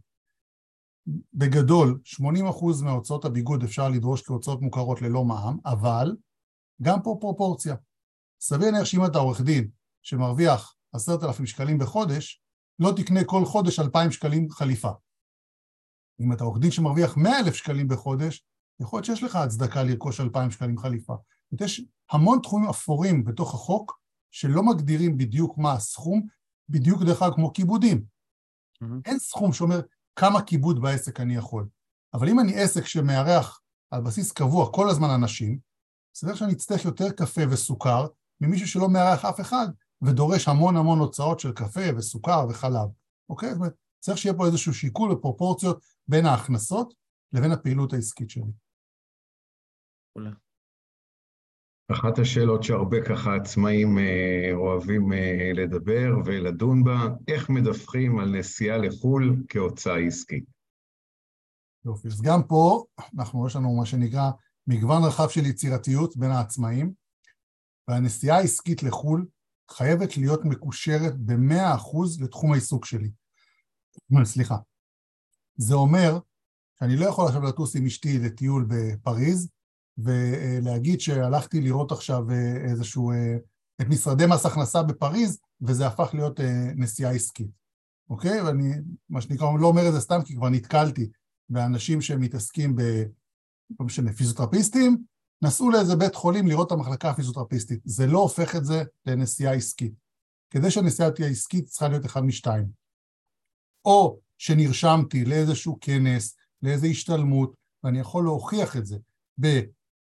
בגדול, 1.35 2.01
80% 2.05 2.85
מהוצאות 2.85 3.25
הביגוד 3.25 3.62
אפשר 3.62 3.88
לדרוש 3.88 4.23
כהוצאות 4.23 4.61
מוכרות 4.61 5.03
ללא 5.03 5.25
מע"מ, 5.25 5.59
אבל 5.64 6.16
גם 6.83 7.03
פה 7.03 7.16
פרופורציה. 7.21 7.77
סביר 8.40 8.71
להניח 8.71 8.85
שאם 8.85 9.05
אתה 9.05 9.18
עורך 9.18 9.40
דין 9.40 9.71
שמרוויח 10.03 10.75
עשרת 10.92 11.23
אלפים 11.25 11.47
שקלים 11.47 11.79
בחודש, 11.79 12.42
לא 12.79 12.92
תקנה 12.97 13.25
כל 13.25 13.44
חודש 13.44 13.81
אלפיים 13.81 14.11
שקלים 14.11 14.51
חליפה. 14.51 14.90
אם 16.21 16.33
אתה 16.33 16.44
עורך 16.44 16.59
דין 16.61 16.71
שמרוויח 16.71 17.16
מאה 17.16 17.40
אלף 17.40 17.55
שקלים 17.55 17.88
בחודש, 17.88 18.44
יכול 18.81 18.97
להיות 18.97 19.07
שיש 19.07 19.23
לך 19.23 19.37
הצדקה 19.37 19.83
לרכוש 19.83 20.21
אלפיים 20.21 20.51
שקלים 20.51 20.79
חליפה. 20.79 21.14
יש 21.61 21.84
המון 22.11 22.38
תחומים 22.42 22.68
אפורים 22.68 23.24
בתוך 23.24 23.54
החוק 23.54 24.00
שלא 24.30 24.62
מגדירים 24.62 25.16
בדיוק 25.16 25.58
מה 25.58 25.72
הסכום, 25.72 26.26
בדיוק 26.68 27.02
דרך 27.02 27.22
אגב 27.22 27.34
כמו 27.34 27.52
כיבודים. 27.52 28.04
Mm-hmm. 28.84 28.87
אין 29.04 29.18
סכום 29.18 29.52
שאומר 29.52 29.80
כמה 30.16 30.42
כיבוד 30.42 30.82
בעסק 30.82 31.20
אני 31.20 31.37
יכול. 31.37 31.68
אבל 32.14 32.28
אם 32.28 32.40
אני 32.40 32.54
עסק 32.54 32.87
שמארח 32.87 33.61
על 33.90 34.00
בסיס 34.00 34.32
קבוע 34.32 34.72
כל 34.72 34.90
הזמן 34.90 35.11
אנשים, 35.11 35.58
סביר 36.14 36.34
שאני 36.34 36.52
אצטרך 36.52 36.84
יותר 36.84 37.11
קפה 37.11 37.42
וסוכר 37.50 38.06
ממישהו 38.40 38.68
שלא 38.68 38.88
מארח 38.88 39.24
אף 39.24 39.40
אחד 39.40 39.66
ודורש 40.02 40.48
המון 40.48 40.76
המון 40.76 40.98
הוצאות 40.98 41.40
של 41.40 41.52
קפה 41.52 41.96
וסוכר 41.96 42.46
וחלב, 42.50 42.88
אוקיי? 43.28 43.48
זאת 43.48 43.58
אומרת, 43.58 43.74
צריך 43.98 44.18
שיהיה 44.18 44.34
פה 44.37 44.46
איזשהו 44.46 44.74
שיקול 44.74 45.12
ופרופורציות 45.12 45.84
בין 46.08 46.26
ההכנסות 46.26 46.94
לבין 47.32 47.52
הפעילות 47.52 47.92
העסקית 47.92 48.30
שלי. 48.30 48.52
אחת 51.92 52.18
השאלות 52.18 52.62
שהרבה 52.62 52.96
ככה 53.09 53.37
עצמאים 53.37 53.98
אה, 53.98 54.51
אוהבים 54.53 55.12
אה, 55.12 55.51
לדבר 55.55 56.11
ולדון 56.24 56.85
בה, 56.85 57.09
איך 57.29 57.51
מדווחים 57.51 58.18
על 58.18 58.38
נסיעה 58.38 58.79
לחו"ל 58.79 59.37
כהוצאה 59.48 59.98
עסקית? 59.98 60.44
יופי. 61.85 62.09
אז 62.09 62.22
גם 62.22 62.42
פה, 62.42 62.85
אנחנו, 63.18 63.46
יש 63.46 63.57
לנו 63.57 63.77
מה 63.77 63.87
שנקרא 63.87 64.31
מגוון 64.66 65.05
רחב 65.05 65.29
של 65.29 65.46
יצירתיות 65.46 66.16
בין 66.16 66.31
העצמאים, 66.31 66.92
והנסיעה 67.88 68.37
העסקית 68.37 68.83
לחו"ל 68.83 69.27
חייבת 69.70 70.16
להיות 70.16 70.44
מקושרת 70.44 71.16
ב-100% 71.16 72.24
לתחום 72.24 72.53
העיסוק 72.53 72.85
שלי. 72.85 73.11
סליחה. 74.24 74.57
זה 75.57 75.74
אומר 75.74 76.18
שאני 76.79 76.96
לא 76.96 77.07
יכול 77.07 77.27
עכשיו 77.27 77.42
לטוס 77.42 77.77
עם 77.77 77.87
אשתי 77.87 78.18
לטיול 78.18 78.66
בפריז, 78.68 79.48
ולהגיד 79.98 81.00
שהלכתי 81.00 81.61
לראות 81.61 81.92
עכשיו 81.92 82.24
איזשהו, 82.70 83.12
את 83.80 83.87
משרדי 83.88 84.26
מס 84.26 84.46
הכנסה 84.46 84.82
בפריז, 84.82 85.38
וזה 85.61 85.87
הפך 85.87 86.11
להיות 86.14 86.40
נסיעה 86.76 87.12
עסקית, 87.12 87.50
אוקיי? 88.11 88.40
ואני, 88.42 88.70
מה 89.11 89.20
שנקרא, 89.20 89.46
לא 89.61 89.66
אומר 89.66 89.88
את 89.88 89.92
זה 89.92 90.00
סתם 90.00 90.20
כי 90.24 90.37
כבר 90.37 90.48
נתקלתי 90.48 91.11
באנשים 91.48 92.00
שמתעסקים 92.00 92.76
ב... 92.76 92.82
לא 93.80 93.87
משנה, 93.87 94.12
פיזיותרפיסטים, 94.12 95.04
נסעו 95.42 95.70
לאיזה 95.70 95.96
בית 95.96 96.14
חולים 96.14 96.46
לראות 96.46 96.66
את 96.66 96.72
המחלקה 96.72 97.11
הפיזיותרפיסטית. 97.11 97.80
זה 97.84 98.06
לא 98.06 98.18
הופך 98.18 98.56
את 98.56 98.64
זה 98.64 98.82
לנסיעה 99.06 99.54
עסקית. 99.54 99.92
כדי 100.50 100.70
שהנסיעה 100.70 101.11
תהיה 101.11 101.28
עסקית 101.28 101.64
צריכה 101.64 101.88
להיות 101.88 102.06
אחד 102.06 102.24
משתיים. 102.24 102.66
או 103.84 104.18
שנרשמתי 104.38 105.24
לאיזשהו 105.24 105.78
כנס, 105.80 106.37
לאיזו 106.62 106.87
השתלמות, 106.87 107.54
ואני 107.84 107.98
יכול 107.98 108.24
להוכיח 108.24 108.76
את 108.76 108.87
זה 108.87 108.96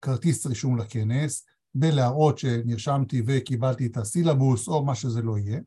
בכרטיס 0.01 0.45
רישום 0.45 0.77
לכנס, 0.77 1.45
בלהראות 1.75 2.37
שנרשמתי 2.37 3.21
וקיבלתי 3.27 3.85
את 3.85 3.97
הסילבוס 3.97 4.67
או 4.67 4.85
מה 4.85 4.95
שזה 4.95 5.21
לא 5.21 5.37
יהיה, 5.37 5.59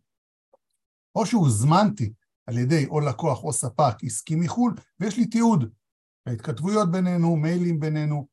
או 1.14 1.26
שהוזמנתי 1.26 2.12
על 2.46 2.58
ידי 2.58 2.86
או 2.86 3.00
לקוח 3.00 3.44
או 3.44 3.52
ספק 3.52 3.94
עסקי 4.02 4.36
מחו"ל, 4.36 4.74
ויש 5.00 5.16
לי 5.16 5.26
תיעוד. 5.26 5.72
ההתכתבויות 6.26 6.90
בינינו, 6.90 7.36
מיילים 7.36 7.80
בינינו. 7.80 8.28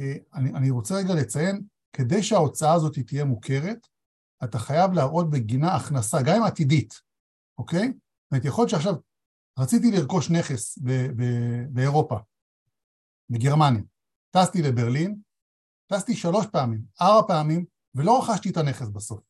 אה, 0.00 0.14
אני, 0.34 0.50
אני 0.50 0.70
רוצה 0.70 0.94
רגע 0.94 1.14
לציין, 1.14 1.62
כדי 1.92 2.22
שההוצאה 2.22 2.72
הזאת 2.74 2.98
תהיה 2.98 3.24
מוכרת, 3.24 3.86
אתה 4.44 4.58
חייב 4.58 4.92
להראות 4.92 5.30
בגינה 5.30 5.74
הכנסה, 5.76 6.22
גם 6.22 6.36
אם 6.36 6.42
עתידית, 6.42 6.94
אוקיי? 7.58 7.86
זאת 7.88 8.32
אומרת, 8.32 8.44
יכול 8.44 8.62
להיות 8.62 8.70
שעכשיו 8.70 8.94
רציתי 9.58 9.90
לרכוש 9.90 10.30
נכס 10.30 10.78
ב- 10.78 11.10
ב- 11.16 11.66
באירופה, 11.70 12.16
בגרמניה. 13.30 13.82
טסתי 14.34 14.62
לברלין, 14.62 15.20
טסתי 15.86 16.14
שלוש 16.16 16.46
פעמים, 16.46 16.82
ארבע 17.00 17.26
פעמים, 17.28 17.64
ולא 17.94 18.22
רכשתי 18.22 18.50
את 18.50 18.56
הנכס 18.56 18.88
בסוף. 18.88 19.20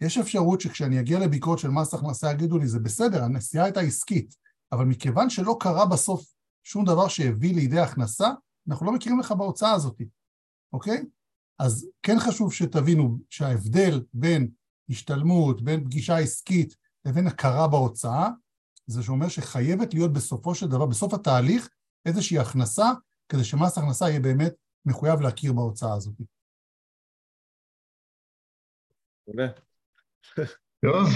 יש 0.00 0.18
אפשרות 0.18 0.60
שכשאני 0.60 1.00
אגיע 1.00 1.18
לביקורת 1.18 1.58
של 1.58 1.68
מס 1.68 1.94
הכנסה 1.94 2.32
יגידו 2.32 2.58
לי, 2.58 2.66
זה 2.66 2.78
בסדר, 2.78 3.24
הנסיעה 3.24 3.64
הייתה 3.64 3.80
עסקית, 3.80 4.34
אבל 4.72 4.84
מכיוון 4.84 5.30
שלא 5.30 5.56
קרה 5.60 5.86
בסוף 5.86 6.34
שום 6.66 6.84
דבר 6.84 7.08
שהביא 7.08 7.54
לידי 7.54 7.78
הכנסה, 7.78 8.28
אנחנו 8.68 8.86
לא 8.86 8.92
מכירים 8.92 9.20
לך 9.20 9.32
בהוצאה 9.32 9.72
הזאת, 9.72 10.02
אוקיי? 10.72 11.04
אז 11.58 11.88
כן 12.02 12.16
חשוב 12.18 12.52
שתבינו 12.52 13.18
שההבדל 13.30 14.02
בין 14.14 14.50
השתלמות, 14.88 15.62
בין 15.62 15.84
פגישה 15.84 16.18
עסקית 16.18 16.76
לבין 17.04 17.26
הכרה 17.26 17.68
בהוצאה, 17.68 18.28
זה 18.86 19.02
שאומר 19.02 19.28
שחייבת 19.28 19.94
להיות 19.94 20.12
בסופו 20.12 20.54
של 20.54 20.68
דבר, 20.68 20.86
בסוף 20.86 21.14
התהליך, 21.14 21.68
איזושהי 22.06 22.38
הכנסה, 22.38 22.90
כדי 23.28 23.44
שמס 23.44 23.78
הכנסה 23.78 24.08
יהיה 24.08 24.20
באמת 24.20 24.54
מחויב 24.86 25.20
להכיר 25.20 25.52
בהוצאה 25.52 25.94
הזאת. 25.94 26.14
טוב, 30.80 31.08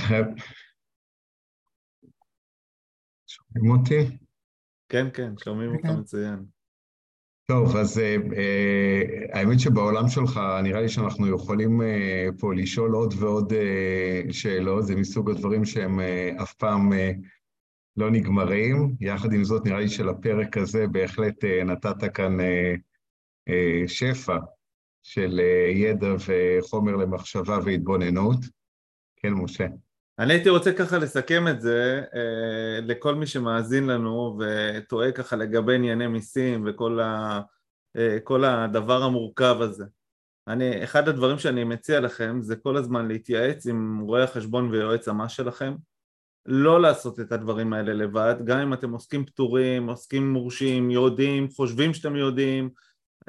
שומעים 3.27 3.71
אותי? 3.71 4.19
כן, 4.89 5.07
כן, 5.15 5.33
שומעים 5.39 5.71
אותך 5.75 5.87
כן. 5.87 6.01
מצוין. 6.01 6.47
טוב, 7.51 7.77
אז 7.77 7.99
אה, 7.99 8.17
אה, 8.37 9.03
האמת 9.33 9.61
שבעולם 9.61 10.09
שלך, 10.09 10.41
נראה 10.63 10.81
לי 10.81 10.89
שאנחנו 10.89 11.35
יכולים 11.35 11.83
אה, 11.83 12.29
פה 12.39 12.55
לשאול 12.55 12.93
עוד 12.93 13.15
ועוד 13.19 13.53
אה, 13.53 14.23
שאלות, 14.33 14.87
זה 14.87 14.97
מסוג 14.97 15.31
הדברים 15.31 15.65
שהם 15.65 16.01
אה, 16.01 16.31
אף 16.43 16.55
פעם 16.55 16.93
אה, 16.93 17.11
לא 17.99 18.11
נגמרים. 18.11 18.97
יחד 19.01 19.33
עם 19.33 19.45
זאת, 19.45 19.67
נראה 19.67 19.81
לי 19.81 19.89
שלפרק 19.89 20.57
הזה 20.57 20.87
בהחלט 20.87 21.45
אה, 21.45 21.65
נתת 21.65 22.15
כאן 22.15 22.41
אה, 22.41 22.75
אה, 23.49 23.83
שפע 23.87 24.37
של 25.03 25.41
ידע 25.75 26.15
וחומר 26.29 26.97
למחשבה 26.97 27.59
והתבוננות. 27.65 28.39
כן, 29.17 29.33
משה. 29.33 29.67
אני 30.19 30.33
הייתי 30.33 30.49
רוצה 30.49 30.73
ככה 30.73 30.99
לסכם 30.99 31.49
את 31.49 31.61
זה 31.61 32.03
לכל 32.83 33.15
מי 33.15 33.27
שמאזין 33.27 33.87
לנו 33.87 34.39
וטועה 34.41 35.13
ככה 35.13 35.37
לגבי 35.37 35.75
ענייני 35.75 36.07
מיסים 36.07 36.65
וכל 36.67 37.01
ה, 37.01 37.41
כל 38.25 38.45
הדבר 38.45 39.03
המורכב 39.03 39.57
הזה. 39.61 39.85
אני, 40.49 40.85
אחד 40.85 41.09
הדברים 41.09 41.39
שאני 41.39 41.65
מציע 41.65 42.01
לכם 42.01 42.39
זה 42.43 42.57
כל 42.57 42.77
הזמן 42.77 43.09
להתייעץ 43.09 43.67
עם 43.67 44.01
רואה 44.01 44.25
החשבון 44.25 44.71
ויועץ 44.71 45.09
המס 45.09 45.33
שלכם, 45.33 45.75
לא 46.51 46.81
לעשות 46.81 47.21
את 47.21 47.33
הדברים 47.33 47.73
האלה 47.73 47.93
לבד, 47.93 48.35
גם 48.45 48.59
אם 48.59 48.73
אתם 48.73 48.91
עוסקים 48.91 49.25
פטורים, 49.25 49.89
עוסקים 49.89 50.33
מורשים, 50.33 50.91
יודעים, 50.91 51.49
חושבים 51.51 51.95
שאתם 51.95 52.17
יודעים, 52.17 52.71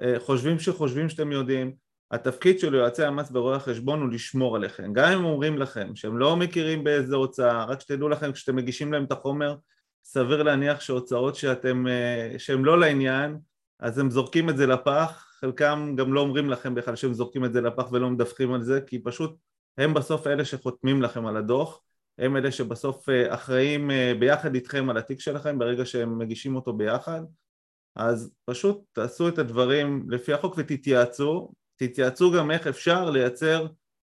אה, 0.02 0.20
חושבים 0.20 0.60
שחושבים 0.60 1.10
שאתם 1.10 1.32
יודעים, 1.32 1.72
התפקיד 2.12 2.60
של 2.60 2.74
יועצי 2.74 3.04
המס 3.04 3.30
ורואי 3.34 3.56
החשבון 3.56 4.02
הוא 4.02 4.10
לשמור 4.10 4.56
עליכם. 4.56 4.94
גם 4.94 5.12
אם 5.12 5.26
אומרים 5.26 5.58
לכם 5.58 5.96
שהם 5.96 6.18
לא 6.18 6.38
מכירים 6.38 6.84
באיזה 6.84 7.16
הוצאה 7.16 7.66
רק 7.66 7.82
שתדעו 7.82 8.10
לכם 8.10 8.32
כשאתם 8.32 8.56
מגישים 8.56 8.94
להם 8.94 9.04
את 9.04 9.12
החומר 9.12 9.56
סביר 10.04 10.44
להניח 10.44 10.82
שהוצאות 10.82 11.36
שאתם, 11.36 11.88
אה, 11.88 12.36
שהם 12.38 12.66
לא 12.66 12.80
לעניין 12.80 13.38
אז 13.80 14.00
הם 14.00 14.10
זורקים 14.10 14.50
את 14.50 14.58
זה 14.58 14.68
לפח 14.68 15.26
חלקם 15.40 15.94
גם 15.98 16.14
לא 16.14 16.20
אומרים 16.22 16.50
לכם 16.50 16.76
בכלל 16.76 16.96
שהם 16.96 17.14
זורקים 17.14 17.46
את 17.46 17.54
זה 17.54 17.62
לפח 17.62 17.92
ולא 17.92 18.10
מדווחים 18.10 18.54
על 18.54 18.64
זה 18.64 18.82
כי 18.82 19.04
פשוט 19.04 19.36
הם 19.78 19.94
בסוף 19.94 20.28
אלה 20.28 20.46
שחותמים 20.46 21.02
לכם 21.02 21.26
על 21.26 21.38
הדוח 21.38 21.82
הם 22.20 22.38
אלה 22.38 22.52
שבסוף 22.52 23.10
אה, 23.10 23.34
אחראים 23.34 23.92
אה, 23.92 24.14
ביחד 24.20 24.56
איתכם 24.56 24.90
על 24.90 24.98
התיק 24.98 25.20
שלכם 25.20 25.60
ברגע 25.60 25.86
שהם 25.86 26.20
מגישים 26.20 26.56
אותו 26.56 26.74
ביחד. 26.74 27.22
אז 27.96 28.34
פשוט 28.46 28.82
תעשו 28.92 29.30
את 29.30 29.38
הדברים 29.38 30.06
לפי 30.10 30.34
החוק 30.34 30.56
ותתייעצו. 30.58 31.52
תתייעצו 31.76 32.32
גם 32.32 32.52
איך 32.52 32.68
אפשר 32.68 33.10
לייצר, 33.10 33.68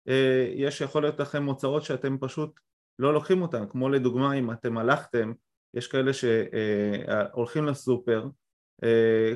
אה, 0.08 0.48
יש 0.56 0.82
יכול 0.82 1.02
להיות 1.02 1.20
לכם 1.20 1.46
הוצאות 1.46 1.84
שאתם 1.84 2.18
פשוט 2.18 2.60
לא 3.00 3.14
לוקחים 3.14 3.42
אותן, 3.42 3.68
כמו 3.70 3.90
לדוגמה 3.90 4.34
אם 4.34 4.52
אתם 4.52 4.78
הלכתם, 4.78 5.34
יש 5.74 5.88
כאלה 5.88 6.12
שהולכים 6.14 7.66
לסופר, 7.66 8.28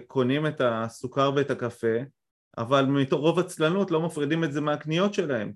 קונים 0.08 0.48
את 0.48 0.62
הסוכר 0.64 1.32
ואת 1.36 1.52
הקפה, 1.52 1.98
אבל 2.58 2.86
מתוך 2.86 3.38
עצלנות 3.38 3.92
לא 3.92 4.02
מפרידים 4.02 4.44
את 4.44 4.54
זה 4.54 4.62
מהקניות 4.62 5.14
שלהם. 5.14 5.54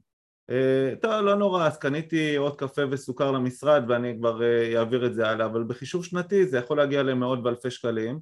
אה, 0.49 0.93
טוב, 1.01 1.11
לא 1.11 1.35
נורא, 1.35 1.67
אז 1.67 1.77
קניתי 1.77 2.35
עוד 2.35 2.55
קפה 2.55 2.81
וסוכר 2.91 3.31
למשרד 3.31 3.83
ואני 3.87 4.15
כבר 4.19 4.41
אעביר 4.77 5.05
את 5.05 5.13
זה 5.13 5.29
הלאה, 5.29 5.45
אבל 5.45 5.63
בחישוב 5.63 6.05
שנתי 6.05 6.45
זה 6.45 6.57
יכול 6.57 6.77
להגיע 6.77 7.03
למאות 7.03 7.39
ואלפי 7.43 7.71
שקלים, 7.71 8.19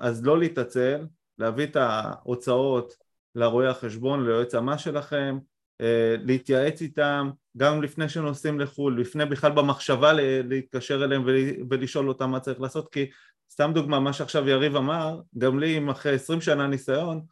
אז 0.00 0.26
לא 0.26 0.38
להתעצל, 0.38 1.06
להביא 1.38 1.64
את 1.64 1.76
ההוצאות 1.76 2.94
לרואה 3.34 3.70
החשבון, 3.70 4.26
ליועץ 4.26 4.54
המס 4.54 4.80
שלכם, 4.80 5.38
אה, 5.80 6.16
להתייעץ 6.18 6.82
איתם 6.82 7.30
גם 7.56 7.82
לפני 7.82 8.08
שנוסעים 8.08 8.60
לחו"ל, 8.60 9.00
לפני 9.00 9.24
בכלל 9.24 9.52
במחשבה 9.52 10.12
להתקשר 10.44 11.04
אליהם 11.04 11.24
ולשאול 11.70 12.08
אותם 12.08 12.30
מה 12.30 12.40
צריך 12.40 12.60
לעשות 12.60 12.88
כי 12.92 13.10
סתם 13.50 13.70
דוגמה 13.74 14.00
מה 14.00 14.12
שעכשיו 14.12 14.48
יריב 14.48 14.76
אמר 14.76 15.20
גם 15.38 15.58
לי 15.58 15.76
עם 15.76 15.90
אחרי 15.90 16.14
עשרים 16.14 16.40
שנה 16.40 16.66
ניסיון 16.66 17.16
אה, 17.16 17.22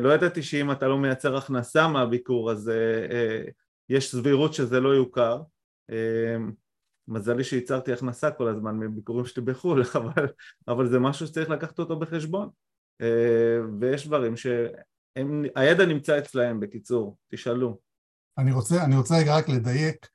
לא 0.00 0.14
ידעתי 0.14 0.42
שאם 0.42 0.72
אתה 0.72 0.88
לא 0.88 0.98
מייצר 0.98 1.36
הכנסה 1.36 1.88
מהביקור 1.88 2.50
אז 2.50 2.68
אה, 2.68 3.42
יש 3.88 4.10
סבירות 4.10 4.54
שזה 4.54 4.80
לא 4.80 4.88
יוכר 4.88 5.42
מזלי 7.08 7.44
שייצרתי 7.44 7.92
הכנסה 7.92 8.30
כל 8.30 8.48
הזמן 8.48 8.78
מביקורים 8.78 9.26
שלי 9.26 9.42
בחו"ל 9.42 9.82
אבל, 9.94 10.26
אבל 10.68 10.88
זה 10.88 10.98
משהו 10.98 11.26
שצריך 11.26 11.50
לקחת 11.50 11.78
אותו 11.78 11.98
בחשבון 11.98 12.48
ויש 13.80 14.06
דברים 14.06 14.36
ש... 14.36 14.46
הם, 15.16 15.44
הידע 15.56 15.86
נמצא 15.86 16.18
אצלהם, 16.18 16.60
בקיצור, 16.60 17.16
תשאלו. 17.28 17.78
אני 18.38 18.52
רוצה, 18.52 18.84
אני 18.84 18.96
רוצה 18.96 19.14
רגע 19.18 19.36
רק 19.36 19.48
לדייק, 19.48 20.06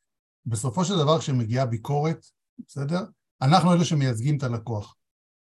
בסופו 0.46 0.86
של 0.86 0.94
דבר 0.94 1.20
כשמגיעה 1.20 1.66
ביקורת, 1.66 2.26
בסדר? 2.68 3.00
אנחנו 3.42 3.74
אלה 3.74 3.86
שמייצגים 3.86 4.38
את 4.38 4.44
הלקוח. 4.44 4.96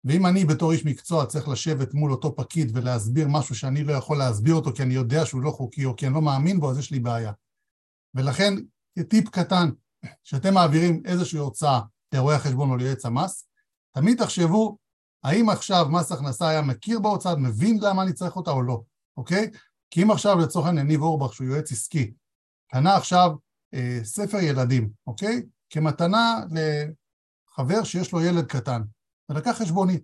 ואם 0.03 0.25
אני 0.25 0.45
בתור 0.45 0.71
איש 0.71 0.85
מקצוע 0.85 1.25
צריך 1.25 1.47
לשבת 1.47 1.93
מול 1.93 2.11
אותו 2.11 2.35
פקיד 2.35 2.77
ולהסביר 2.77 3.27
משהו 3.27 3.55
שאני 3.55 3.83
לא 3.83 3.93
יכול 3.93 4.17
להסביר 4.17 4.55
אותו 4.55 4.73
כי 4.73 4.83
אני 4.83 4.93
יודע 4.93 5.25
שהוא 5.25 5.41
לא 5.41 5.51
חוקי 5.51 5.85
או 5.85 5.95
כי 5.95 6.07
אני 6.07 6.13
לא 6.13 6.21
מאמין 6.21 6.59
בו, 6.59 6.71
אז 6.71 6.77
יש 6.77 6.91
לי 6.91 6.99
בעיה. 6.99 7.31
ולכן, 8.15 8.53
טיפ 9.09 9.29
קטן, 9.29 9.69
כשאתם 10.23 10.53
מעבירים 10.53 11.01
איזושהי 11.05 11.39
הוצאה 11.39 11.79
לרואה 12.13 12.35
החשבון 12.35 12.69
או 12.69 12.77
ליועץ 12.77 13.05
המס, 13.05 13.47
תמיד 13.95 14.23
תחשבו 14.23 14.77
האם 15.23 15.49
עכשיו 15.49 15.85
מס 15.89 16.11
הכנסה 16.11 16.49
היה 16.49 16.61
מכיר 16.61 16.99
בהוצאה, 16.99 17.35
מבין 17.35 17.79
למה 17.81 18.03
אני 18.03 18.13
צריך 18.13 18.35
אותה 18.35 18.51
או 18.51 18.61
לא. 18.61 18.81
אוקיי? 19.17 19.49
כי 19.91 20.03
אם 20.03 20.11
עכשיו 20.11 20.37
לצורך 20.37 20.65
העניין 20.65 20.87
ניב 20.87 21.01
אורבך 21.01 21.33
שהוא 21.33 21.47
יועץ 21.47 21.71
עסקי 21.71 22.13
קנה 22.71 22.95
עכשיו 22.95 23.31
אה, 23.73 23.99
ספר 24.03 24.37
ילדים, 24.37 24.89
אוקיי? 25.07 25.41
כמתנה 25.69 26.39
לחבר 26.51 27.83
שיש 27.83 28.11
לו 28.11 28.21
ילד 28.21 28.45
קטן 28.45 28.81
ולקח 29.29 29.51
חשבונית 29.51 30.03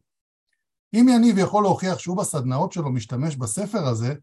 אם 0.94 1.08
יניב 1.10 1.38
יכול 1.38 1.64
להוכיח 1.64 2.00
שהוא 2.00 2.18
בסדנאות 2.18 2.72
שלו 2.72 2.92
משתמש 2.92 3.36
בספר 3.36 3.88
הזה, 3.88 4.16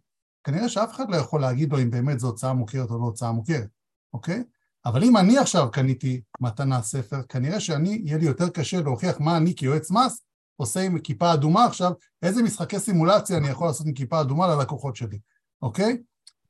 כנראה 0.45 0.69
שאף 0.69 0.93
אחד 0.93 1.11
לא 1.11 1.17
יכול 1.17 1.41
להגיד 1.41 1.73
לו 1.73 1.83
אם 1.83 1.91
באמת 1.91 2.21
זו 2.21 2.27
הוצאה 2.27 2.53
מוכרת 2.53 2.91
או 2.91 2.99
לא 2.99 3.05
הוצאה 3.05 3.33
מוכרת, 3.33 3.69
אוקיי? 4.12 4.43
אבל 4.85 5.05
אם 5.05 5.17
אני 5.17 5.38
עכשיו 5.38 5.71
קניתי 5.71 6.21
מתנה 6.41 6.83
ספר, 6.83 7.23
כנראה 7.23 7.61
שאני, 7.61 8.03
יהיה 8.05 8.19
לי 8.19 8.25
יותר 8.25 8.49
קשה 8.49 8.81
להוכיח 8.81 9.21
מה 9.21 9.37
אני 9.37 9.55
כיועץ 9.57 9.91
מס 9.91 10.25
עושה 10.57 10.81
עם 10.81 10.99
כיפה 10.99 11.35
אדומה 11.35 11.65
עכשיו, 11.65 11.93
איזה 12.23 12.43
משחקי 12.43 12.79
סימולציה 12.79 13.38
אני 13.38 13.49
יכול 13.49 13.67
לעשות 13.67 13.87
עם 13.87 13.93
כיפה 13.93 14.21
אדומה 14.21 14.47
ללקוחות 14.47 14.97
שלי, 14.97 15.19
אוקיי? 15.62 16.03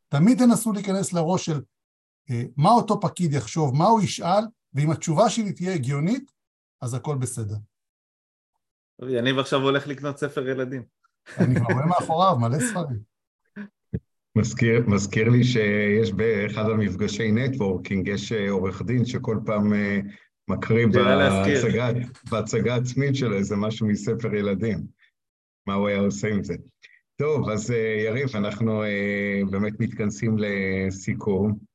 תמיד 0.08 0.38
תנסו 0.38 0.72
להיכנס 0.72 1.12
לראש 1.12 1.44
של 1.44 1.62
אה, 2.30 2.42
מה 2.56 2.70
אותו 2.70 3.00
פקיד 3.00 3.32
יחשוב, 3.32 3.74
מה 3.74 3.84
הוא 3.84 4.00
ישאל, 4.00 4.44
ואם 4.74 4.90
התשובה 4.90 5.30
שלי 5.30 5.52
תהיה 5.52 5.74
הגיונית, 5.74 6.30
אז 6.80 6.94
הכל 6.94 7.16
בסדר. 7.16 7.56
יניב 9.08 9.38
עכשיו 9.38 9.60
הולך 9.60 9.88
לקנות 9.88 10.18
ספר 10.18 10.48
ילדים. 10.48 10.82
אני 11.38 11.54
כבר 11.54 11.74
רואה 11.74 11.86
מאחוריו 11.86 12.38
מלא 12.38 12.58
ספרים. 12.58 13.12
מזכיר, 14.36 14.86
מזכיר 14.86 15.28
לי 15.28 15.44
שיש 15.44 16.12
באחד 16.12 16.70
המפגשי 16.70 17.32
נטוורקינג, 17.32 18.08
יש 18.08 18.32
אה, 18.32 18.50
עורך 18.50 18.82
דין 18.82 19.04
שכל 19.04 19.38
פעם 19.46 19.74
אה, 19.74 20.00
מקריא 20.48 20.86
בהצגה, 20.86 21.90
בהצגה 22.30 22.74
עצמית 22.74 23.16
שלו 23.16 23.36
איזה 23.36 23.56
משהו 23.56 23.86
מספר 23.86 24.34
ילדים. 24.34 24.78
מה 25.66 25.74
הוא 25.74 25.88
היה 25.88 25.98
עושה 25.98 26.28
עם 26.28 26.44
זה. 26.44 26.54
טוב, 27.16 27.48
אז 27.48 27.70
אה, 27.70 28.02
יריב, 28.06 28.28
אנחנו 28.36 28.82
באמת 29.50 29.80
מתכנסים 29.80 30.36
לסיכום. 30.38 31.72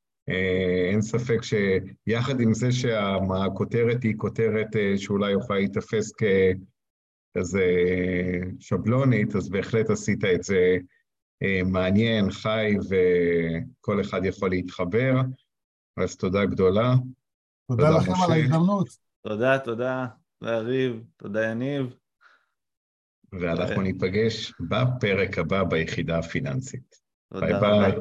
אין 0.91 1.01
ספק 1.01 1.39
שיחד 1.43 2.41
עם 2.41 2.53
זה 2.53 2.71
שהכותרת 2.71 4.03
היא 4.03 4.13
כותרת 4.17 4.67
שאולי 4.97 5.33
יכולה 5.33 5.59
להיתפס 5.59 6.11
ככזה 7.37 7.65
שבלונית, 8.59 9.35
אז 9.35 9.49
בהחלט 9.49 9.89
עשית 9.89 10.25
את 10.35 10.43
זה 10.43 10.77
אה, 11.43 11.61
מעניין, 11.65 12.31
חי, 12.31 12.75
וכל 12.89 14.01
אחד 14.01 14.25
יכול 14.25 14.49
להתחבר. 14.49 15.13
אז 15.97 16.15
תודה 16.15 16.45
גדולה. 16.45 16.93
תודה, 17.67 17.83
תודה 17.83 17.97
לכם 17.97 18.11
משה. 18.11 18.23
על 18.25 18.31
ההזדמנות. 18.31 18.89
תודה, 19.21 19.59
תודה, 19.59 20.05
יריב, 20.43 21.03
תודה 21.17 21.45
יניב. 21.45 21.95
ואנחנו 23.39 23.81
ניפגש 23.81 24.53
בפרק 24.59 25.37
הבא 25.37 25.63
ביחידה 25.63 26.19
הפיננסית. 26.19 26.95
ביי 27.31 27.53
ביי. 27.59 27.91